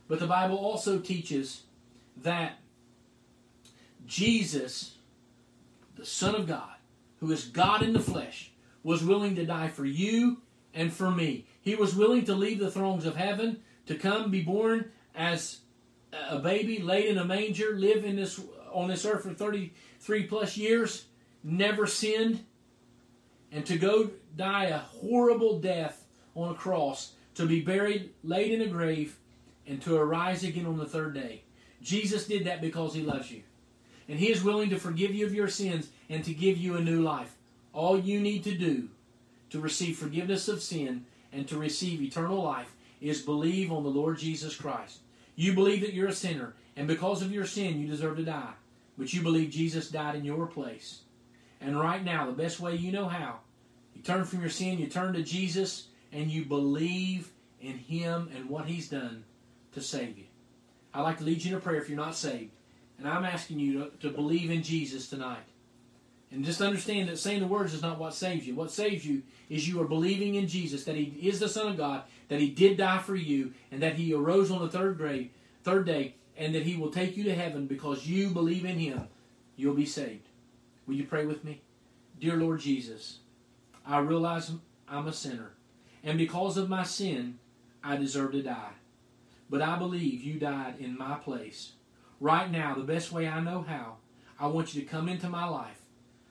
But 0.09 0.20
the 0.20 0.26
Bible 0.26 0.56
also 0.56 0.98
teaches 0.98 1.62
that 2.18 2.59
Jesus, 4.07 4.98
the 5.96 6.07
Son 6.07 6.34
of 6.34 6.46
God, 6.46 6.76
who 7.20 7.30
is 7.30 7.44
God 7.44 7.82
in 7.82 7.92
the 7.92 8.00
flesh, 8.00 8.52
was 8.82 9.05
willing 9.05 9.34
to 9.36 9.46
die 9.46 9.68
for 9.68 9.84
you 9.84 10.38
and 10.74 10.92
for 10.92 11.11
me. 11.11 11.46
He 11.62 11.74
was 11.74 11.94
willing 11.94 12.24
to 12.26 12.34
leave 12.34 12.59
the 12.59 12.70
thrones 12.70 13.07
of 13.07 13.16
heaven 13.16 13.62
to 13.86 13.94
come 13.94 14.30
be 14.30 14.42
born 14.42 14.90
as 15.14 15.61
a 16.28 16.38
baby 16.38 16.80
laid 16.80 17.07
in 17.07 17.18
a 17.18 17.24
manger, 17.24 17.74
live 17.76 18.05
in 18.05 18.16
this 18.16 18.40
on 18.72 18.88
this 18.88 19.05
earth 19.05 19.22
for 19.22 19.32
33 19.32 20.24
plus 20.24 20.57
years, 20.57 21.07
never 21.44 21.86
sinned, 21.86 22.44
and 23.52 23.64
to 23.66 23.78
go 23.78 24.11
die 24.36 24.64
a 24.64 24.78
horrible 24.78 25.61
death 25.61 26.05
on 26.34 26.50
a 26.50 26.55
cross, 26.55 27.12
to 27.36 27.46
be 27.46 27.61
buried, 27.61 28.11
laid 28.24 28.50
in 28.50 28.62
a 28.62 28.66
grave, 28.66 29.16
and 29.66 29.80
to 29.82 29.96
arise 29.96 30.42
again 30.42 30.66
on 30.66 30.76
the 30.76 30.86
third 30.86 31.14
day. 31.14 31.42
Jesus 31.80 32.26
did 32.26 32.46
that 32.46 32.61
because 32.61 32.94
he 32.94 33.02
loves 33.02 33.30
you. 33.30 33.42
And 34.09 34.18
he 34.18 34.30
is 34.30 34.44
willing 34.44 34.70
to 34.70 34.78
forgive 34.78 35.14
you 35.14 35.26
of 35.26 35.34
your 35.34 35.48
sins 35.48 35.88
and 36.09 36.24
to 36.24 36.34
give 36.34 36.59
you 36.59 36.76
a 36.76 36.82
new 36.82 37.00
life. 37.00 37.34
All 37.72 37.98
you 37.98 38.20
need 38.20 38.44
to 38.44 38.55
do 38.55 38.88
to 39.50 39.61
receive 39.61 39.96
forgiveness 39.96 40.48
of 40.48 40.62
sin 40.62 41.07
and 41.32 41.48
to 41.48 41.59
receive 41.59 42.02
eternal 42.02 42.42
life 42.42 42.74
is 43.00 43.22
believe 43.22 43.72
on 43.72 43.82
the 43.82 43.88
Lord 43.88 44.18
Jesus 44.18 44.57
Christ. 44.57 45.00
You 45.36 45.52
believe 45.52 45.80
that 45.80 45.94
you're 45.94 46.09
a 46.09 46.12
sinner, 46.12 46.55
and 46.76 46.86
because 46.86 47.22
of 47.22 47.32
your 47.32 47.46
sin, 47.46 47.80
you 47.80 47.86
deserve 47.86 48.16
to 48.16 48.24
die. 48.24 48.52
But 48.96 49.12
you 49.12 49.22
believe 49.22 49.50
Jesus 49.50 49.90
died 49.90 50.14
in 50.14 50.24
your 50.24 50.46
place. 50.46 51.00
And 51.61 51.78
right 51.78 52.05
now, 52.05 52.26
the 52.26 52.32
best 52.32 52.61
way 52.61 52.76
you 52.76 52.92
know 52.92 53.09
how, 53.09 53.40
you 53.94 54.02
turn 54.02 54.24
from 54.24 54.40
your 54.40 54.50
sin, 54.50 54.78
you 54.78 54.86
turn 54.86 55.14
to 55.14 55.22
Jesus, 55.22 55.88
and 56.12 56.30
you 56.30 56.44
believe 56.44 57.30
in 57.61 57.78
Him 57.78 58.30
and 58.36 58.48
what 58.48 58.66
He's 58.66 58.88
done 58.88 59.24
to 59.72 59.80
save 59.80 60.16
you. 60.16 60.24
I'd 60.92 61.02
like 61.02 61.18
to 61.18 61.24
lead 61.24 61.42
you 61.42 61.52
in 61.52 61.59
a 61.59 61.61
prayer 61.61 61.80
if 61.80 61.88
you're 61.88 61.96
not 61.96 62.14
saved. 62.14 62.52
And 62.99 63.09
I'm 63.09 63.24
asking 63.24 63.59
you 63.59 63.84
to, 63.84 63.90
to 64.09 64.11
believe 64.11 64.51
in 64.51 64.62
Jesus 64.62 65.09
tonight. 65.09 65.45
And 66.30 66.45
just 66.45 66.61
understand 66.61 67.09
that 67.09 67.18
saying 67.18 67.40
the 67.40 67.47
words 67.47 67.74
is 67.74 67.82
not 67.82 67.99
what 67.99 68.14
saves 68.14 68.47
you. 68.47 68.57
What 68.57 68.72
saves 68.72 69.07
you 69.07 69.22
is 69.49 69.68
you 69.68 69.80
are 69.80 69.86
believing 69.86 70.34
in 70.34 70.49
Jesus, 70.49 70.84
that 70.84 70.97
He 70.97 71.28
is 71.28 71.38
the 71.38 71.49
Son 71.49 71.68
of 71.68 71.76
God, 71.76 72.03
that 72.28 72.40
He 72.40 72.51
did 72.51 72.76
die 72.76 72.99
for 72.99 73.14
you, 73.14 73.53
and 73.70 73.80
that 73.82 73.95
He 73.95 74.12
arose 74.12 74.51
on 74.51 74.61
the 74.61 74.68
third 74.68 74.99
third 75.62 75.86
day, 75.86 76.14
and 76.36 76.55
that 76.55 76.64
He 76.64 76.76
will 76.76 76.90
take 76.90 77.16
you 77.16 77.24
to 77.24 77.34
heaven 77.34 77.66
because 77.66 78.09
you 78.09 78.30
believe 78.30 78.64
in 78.64 78.78
Him. 78.78 79.07
You'll 79.57 79.74
be 79.74 79.86
saved. 79.86 80.28
Will 80.86 80.95
you 80.95 81.05
pray 81.05 81.24
with 81.24 81.45
me? 81.45 81.62
Dear 82.18 82.36
Lord 82.36 82.61
Jesus, 82.61 83.18
I 83.86 83.99
realize 83.99 84.51
I'm 84.88 85.07
a 85.07 85.12
sinner, 85.12 85.53
and 86.03 86.18
because 86.18 86.57
of 86.57 86.68
my 86.68 86.82
sin, 86.82 87.38
I 87.82 87.97
deserve 87.97 88.32
to 88.32 88.42
die. 88.42 88.72
But 89.49 89.62
I 89.62 89.78
believe 89.78 90.22
you 90.22 90.40
died 90.40 90.76
in 90.80 90.99
my 90.99 91.14
place. 91.14 91.72
Right 92.24 92.50
now, 92.50 92.74
the 92.74 92.84
best 92.84 93.12
way 93.12 93.28
I 93.28 93.38
know 93.40 93.66
how, 93.68 93.96
I 94.40 94.46
want 94.46 94.74
you 94.74 94.80
to 94.80 94.88
come 94.88 95.10
into 95.10 95.28
my 95.28 95.44
life. 95.44 95.82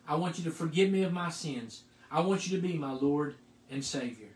I 0.07 0.15
want 0.15 0.39
you 0.39 0.43
to 0.45 0.49
forgive 0.49 0.89
me 0.89 1.03
of 1.03 1.13
my 1.13 1.29
sins. 1.29 1.83
I 2.11 2.21
want 2.21 2.47
you 2.47 2.55
to 2.55 2.67
be 2.67 2.73
my 2.73 2.93
Lord 2.93 3.35
and 3.69 3.85
Savior. 3.85 4.29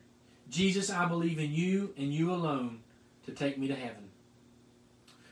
Jesus, 0.52 0.92
I 0.92 1.08
believe 1.08 1.40
in 1.40 1.52
you 1.52 1.96
and 1.98 2.14
you 2.14 2.32
alone 2.32 2.82
to 3.26 3.32
take 3.32 3.58
me 3.58 3.68
to 3.70 3.74
heaven. 3.74 4.08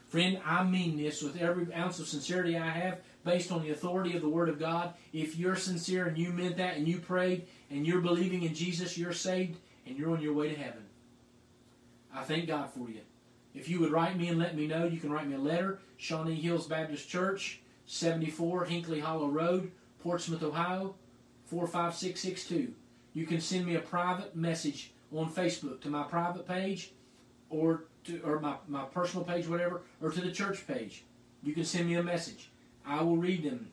Friend, 0.07 0.39
I 0.43 0.63
mean 0.63 0.97
this 0.97 1.21
with 1.21 1.39
every 1.39 1.71
ounce 1.75 1.99
of 1.99 2.07
sincerity 2.07 2.57
I 2.57 2.71
have, 2.71 3.01
based 3.23 3.51
on 3.51 3.61
the 3.61 3.69
authority 3.69 4.15
of 4.15 4.23
the 4.23 4.27
Word 4.27 4.49
of 4.49 4.57
God. 4.57 4.95
If 5.13 5.37
you're 5.37 5.55
sincere 5.55 6.07
and 6.07 6.17
you 6.17 6.31
meant 6.31 6.57
that 6.57 6.75
and 6.75 6.87
you 6.87 6.97
prayed 6.97 7.45
and 7.69 7.85
you're 7.85 8.01
believing 8.01 8.41
in 8.41 8.55
Jesus, 8.55 8.97
you're 8.97 9.13
saved 9.13 9.59
and 9.85 9.95
you're 9.95 10.09
on 10.09 10.23
your 10.23 10.33
way 10.33 10.49
to 10.49 10.59
heaven. 10.59 10.85
I 12.11 12.23
thank 12.23 12.47
God 12.47 12.71
for 12.71 12.89
you. 12.89 13.01
If 13.55 13.69
you 13.69 13.79
would 13.79 13.91
write 13.91 14.17
me 14.17 14.27
and 14.27 14.37
let 14.37 14.55
me 14.55 14.67
know, 14.67 14.85
you 14.85 14.99
can 14.99 15.11
write 15.11 15.27
me 15.27 15.35
a 15.35 15.39
letter, 15.39 15.79
Shawnee 15.97 16.35
Hills 16.35 16.67
Baptist 16.67 17.07
Church, 17.07 17.61
74 17.85 18.65
Hinkley 18.65 19.01
Hollow 19.01 19.29
Road, 19.29 19.71
Portsmouth, 20.03 20.43
Ohio, 20.43 20.95
45662. 21.45 22.73
You 23.13 23.25
can 23.25 23.39
send 23.39 23.65
me 23.65 23.75
a 23.75 23.79
private 23.79 24.35
message 24.35 24.91
on 25.15 25.31
Facebook 25.31 25.79
to 25.81 25.89
my 25.89 26.03
private 26.03 26.45
page 26.45 26.91
or 27.49 27.85
to 28.03 28.19
or 28.25 28.39
my, 28.39 28.55
my 28.67 28.83
personal 28.83 29.25
page, 29.25 29.47
whatever, 29.47 29.83
or 30.01 30.11
to 30.11 30.19
the 30.19 30.31
church 30.31 30.67
page. 30.67 31.05
You 31.41 31.53
can 31.53 31.63
send 31.63 31.87
me 31.87 31.95
a 31.95 32.03
message. 32.03 32.49
I 32.85 33.01
will 33.03 33.17
read 33.17 33.43
them. 33.43 33.69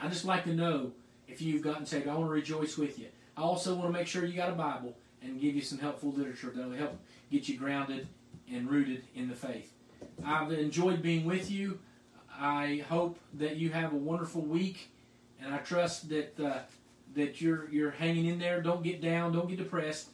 I 0.00 0.08
just 0.08 0.26
like 0.26 0.44
to 0.44 0.52
know 0.52 0.92
if 1.26 1.40
you've 1.40 1.62
gotten 1.62 1.86
saved. 1.86 2.06
I 2.06 2.14
want 2.14 2.26
to 2.26 2.34
rejoice 2.34 2.76
with 2.76 2.98
you. 2.98 3.06
I 3.36 3.40
also 3.40 3.74
want 3.74 3.88
to 3.88 3.98
make 3.98 4.06
sure 4.06 4.24
you 4.24 4.34
got 4.34 4.50
a 4.50 4.54
Bible 4.54 4.94
and 5.22 5.40
give 5.40 5.54
you 5.54 5.62
some 5.62 5.78
helpful 5.78 6.12
literature 6.12 6.52
that 6.54 6.68
will 6.68 6.76
help 6.76 6.98
get 7.30 7.48
you 7.48 7.56
grounded 7.56 8.06
and 8.52 8.70
rooted 8.70 9.04
in 9.14 9.28
the 9.28 9.34
faith. 9.34 9.72
I've 10.24 10.52
enjoyed 10.52 11.02
being 11.02 11.24
with 11.24 11.50
you. 11.50 11.78
I 12.38 12.84
hope 12.88 13.18
that 13.34 13.56
you 13.56 13.70
have 13.70 13.92
a 13.92 13.96
wonderful 13.96 14.42
week, 14.42 14.90
and 15.40 15.54
I 15.54 15.58
trust 15.58 16.08
that 16.08 16.38
uh, 16.40 16.58
that 17.14 17.40
you're 17.40 17.68
you're 17.70 17.92
hanging 17.92 18.26
in 18.26 18.38
there. 18.38 18.60
Don't 18.60 18.82
get 18.82 19.00
down. 19.00 19.32
Don't 19.32 19.48
get 19.48 19.58
depressed. 19.58 20.10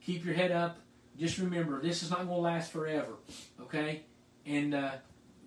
Keep 0.00 0.24
your 0.24 0.34
head 0.34 0.50
up. 0.50 0.78
Just 1.18 1.38
remember, 1.38 1.80
this 1.82 2.02
is 2.02 2.10
not 2.10 2.18
going 2.18 2.28
to 2.28 2.34
last 2.36 2.70
forever. 2.70 3.14
Okay, 3.60 4.02
and 4.46 4.74
uh, 4.74 4.92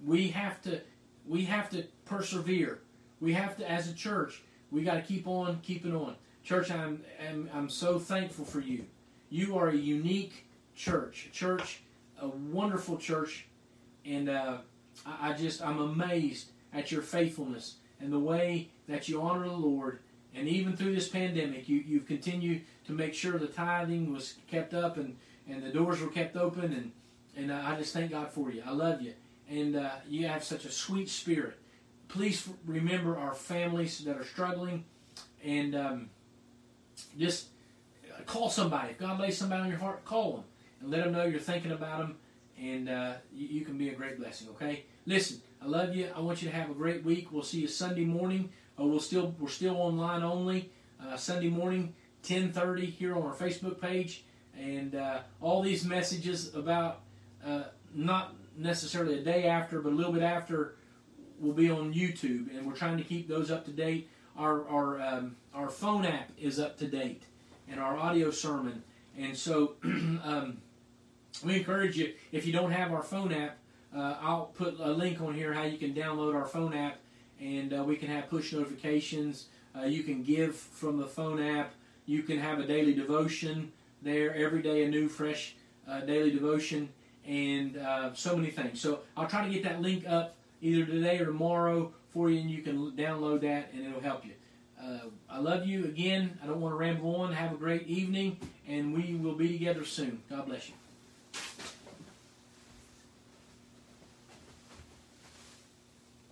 we 0.06 0.28
have 0.30 0.62
to 0.64 0.82
we 1.28 1.46
have 1.46 1.70
to 1.72 1.86
persevere. 2.06 2.80
We 3.20 3.34
have 3.34 3.56
to, 3.58 3.70
as 3.70 3.88
a 3.88 3.94
church, 3.94 4.42
we 4.72 4.84
got 4.84 4.96
to 4.96 5.02
keep 5.02 5.28
on 5.28 5.60
keeping 5.62 5.96
on. 5.96 6.16
Church, 6.44 6.72
I'm, 6.72 7.04
I'm 7.28 7.50
I'm 7.54 7.70
so 7.70 8.00
thankful 8.00 8.46
for 8.46 8.60
you. 8.60 8.86
You 9.30 9.58
are 9.58 9.70
a 9.70 9.76
unique 9.76 10.46
church, 10.76 11.30
church, 11.32 11.82
a 12.22 12.28
wonderful 12.28 12.98
church, 12.98 13.46
and 14.06 14.30
uh, 14.30 14.58
I, 15.06 15.32
I 15.32 15.34
just 15.34 15.62
I'm 15.62 15.80
amazed 15.80 16.52
at 16.74 16.92
your 16.92 17.02
faithfulness 17.02 17.76
and 18.00 18.14
the 18.14 18.20
way 18.20 18.70
that 18.88 19.10
you 19.10 19.22
honor 19.22 19.48
the 19.48 19.54
Lord. 19.54 20.00
And 20.34 20.48
even 20.48 20.78
through 20.78 20.96
this 20.96 21.10
pandemic, 21.10 21.68
you, 21.68 21.78
you've 21.78 22.08
continued 22.08 22.62
to 22.86 22.94
make 22.94 23.14
sure 23.14 23.38
the 23.38 23.48
tithing 23.48 24.14
was 24.14 24.36
kept 24.50 24.74
up 24.74 24.98
and, 24.98 25.18
and 25.50 25.62
the 25.62 25.70
doors 25.70 26.00
were 26.00 26.08
kept 26.08 26.38
open. 26.38 26.72
And, 26.74 26.92
and 27.36 27.52
uh, 27.52 27.62
I 27.66 27.76
just 27.76 27.94
thank 27.94 28.12
God 28.12 28.32
for 28.32 28.50
you. 28.50 28.64
I 28.66 28.72
love 28.72 29.02
you. 29.02 29.14
And 29.50 29.76
uh, 29.76 29.90
you 30.08 30.28
have 30.28 30.44
such 30.44 30.64
a 30.64 30.72
sweet 30.72 31.10
spirit. 31.10 31.58
Please 32.08 32.48
remember 32.66 33.18
our 33.18 33.34
families 33.34 34.00
that 34.06 34.18
are 34.18 34.24
struggling. 34.24 34.86
And 35.44 35.76
um, 35.76 36.10
just 37.20 37.48
call 38.26 38.50
somebody. 38.50 38.92
If 38.92 39.00
God 39.00 39.20
lays 39.20 39.38
somebody 39.38 39.64
on 39.64 39.70
your 39.70 39.80
heart, 39.80 40.06
call 40.06 40.32
them 40.34 40.44
and 40.82 40.92
let 40.92 41.04
them 41.04 41.14
know 41.14 41.26
you're 41.26 41.40
thinking 41.40 41.72
about 41.72 42.00
them, 42.00 42.16
and 42.60 42.90
uh, 42.90 43.14
you, 43.34 43.48
you, 43.48 43.66
can 43.66 43.78
be 43.78 43.90
a 43.90 43.94
great 43.94 44.18
blessing. 44.20 44.50
Okay, 44.50 44.86
listen, 45.06 45.42
I 45.62 45.68
love 45.68 45.96
you. 45.96 46.10
I 46.16 46.20
want 46.20 46.42
you 46.42 46.50
to 46.50 46.56
have 46.56 46.70
a 46.70 46.74
great 46.74 47.04
week. 47.04 47.32
We'll 47.32 47.44
see 47.44 47.62
you 47.62 47.68
Sunday 47.68 48.06
morning. 48.06 48.50
Uh, 48.80 48.86
we'll 48.86 49.00
still 49.00 49.36
we're 49.40 49.50
still 49.50 49.78
online 49.78 50.24
only 50.24 50.72
uh, 51.04 51.18
Sunday 51.18 51.50
morning, 51.50 51.94
10:30 52.24 52.86
here 52.86 53.16
on 53.16 53.24
our 53.24 53.34
Facebook 53.34 53.80
page, 53.80 54.24
and 54.58 54.96
uh, 54.96 55.20
all 55.40 55.62
these 55.62 55.86
messages 55.86 56.54
about 56.56 57.02
uh, 57.46 57.64
not 57.94 58.36
necessarily 58.58 59.20
a 59.20 59.24
day 59.24 59.46
after, 59.46 59.82
but 59.82 59.92
a 59.92 59.96
little 59.96 60.14
bit 60.14 60.24
after 60.24 60.76
will 61.40 61.54
be 61.54 61.70
on 61.70 61.94
YouTube, 61.94 62.56
and 62.56 62.66
we're 62.66 62.76
trying 62.76 62.98
to 62.98 63.04
keep 63.04 63.28
those 63.28 63.50
up 63.50 63.66
to 63.66 63.72
date. 63.72 64.10
Our 64.38 64.68
our 64.68 65.02
um, 65.02 65.36
our 65.54 65.70
phone 65.70 66.06
app 66.06 66.32
is 66.40 66.60
up 66.60 66.78
to 66.80 66.88
date, 66.88 67.24
and 67.70 67.80
our 67.80 67.98
audio 67.98 68.32
sermon, 68.32 68.84
and 69.18 69.36
so 69.36 69.76
um, 69.84 70.58
we 71.44 71.56
encourage 71.56 71.98
you 71.98 72.14
if 72.32 72.46
you 72.46 72.54
don't 72.54 72.72
have 72.72 72.92
our 72.92 73.04
phone 73.04 73.32
app. 73.34 73.58
Uh, 73.96 74.16
I'll 74.22 74.46
put 74.46 74.80
a 74.80 74.92
link 74.92 75.22
on 75.22 75.34
here 75.34 75.54
how 75.54 75.64
you 75.64 75.78
can 75.78 75.94
download 75.94 76.34
our 76.34 76.46
phone 76.46 76.74
app, 76.74 76.98
and 77.40 77.74
uh, 77.74 77.84
we 77.84 77.96
can 77.96 78.08
have 78.08 78.30
push 78.30 78.54
notifications. 78.54 79.48
Uh, 79.78 79.84
you 79.84 80.04
can 80.04 80.24
give 80.24 80.56
from 80.56 80.98
the 80.98 81.08
phone 81.08 81.42
app. 81.42 81.74
You 82.06 82.24
can 82.24 82.40
have 82.40 82.60
a 82.60 82.66
daily 82.66 82.94
devotion 82.94 83.72
there 84.02 84.34
every 84.36 84.62
day, 84.62 84.84
a 84.84 84.90
new, 84.90 85.08
fresh 85.08 85.56
uh, 85.88 86.02
daily 86.02 86.32
devotion, 86.32 86.90
and 87.28 87.78
uh, 87.78 88.14
so 88.14 88.36
many 88.36 88.50
things. 88.50 88.80
So 88.80 89.00
I'll 89.16 89.28
try 89.28 89.46
to 89.46 89.54
get 89.54 89.64
that 89.64 89.82
link 89.82 90.06
up 90.08 90.36
either 90.62 90.86
today 90.86 91.20
or 91.20 91.26
tomorrow 91.26 91.92
for 92.10 92.30
you, 92.30 92.40
and 92.40 92.50
you 92.50 92.62
can 92.62 92.92
download 92.92 93.42
that, 93.42 93.72
and 93.74 93.86
it'll 93.86 94.02
help 94.02 94.26
you. 94.26 94.34
Uh, 94.82 95.10
I 95.30 95.40
love 95.40 95.66
you 95.66 95.86
again. 95.86 96.40
I 96.44 96.48
don't 96.48 96.60
want 96.60 96.74
to 96.74 96.78
ramble 96.78 97.16
on. 97.18 97.34
Have 97.34 97.54
a 97.54 97.58
great 97.58 97.88
evening, 97.88 98.38
and 98.68 98.94
we 98.94 99.16
will 99.16 99.36
be 99.36 99.50
together 99.50 99.86
soon. 99.86 100.22
God 100.30 100.48
bless 100.48 100.70
you. 100.70 100.76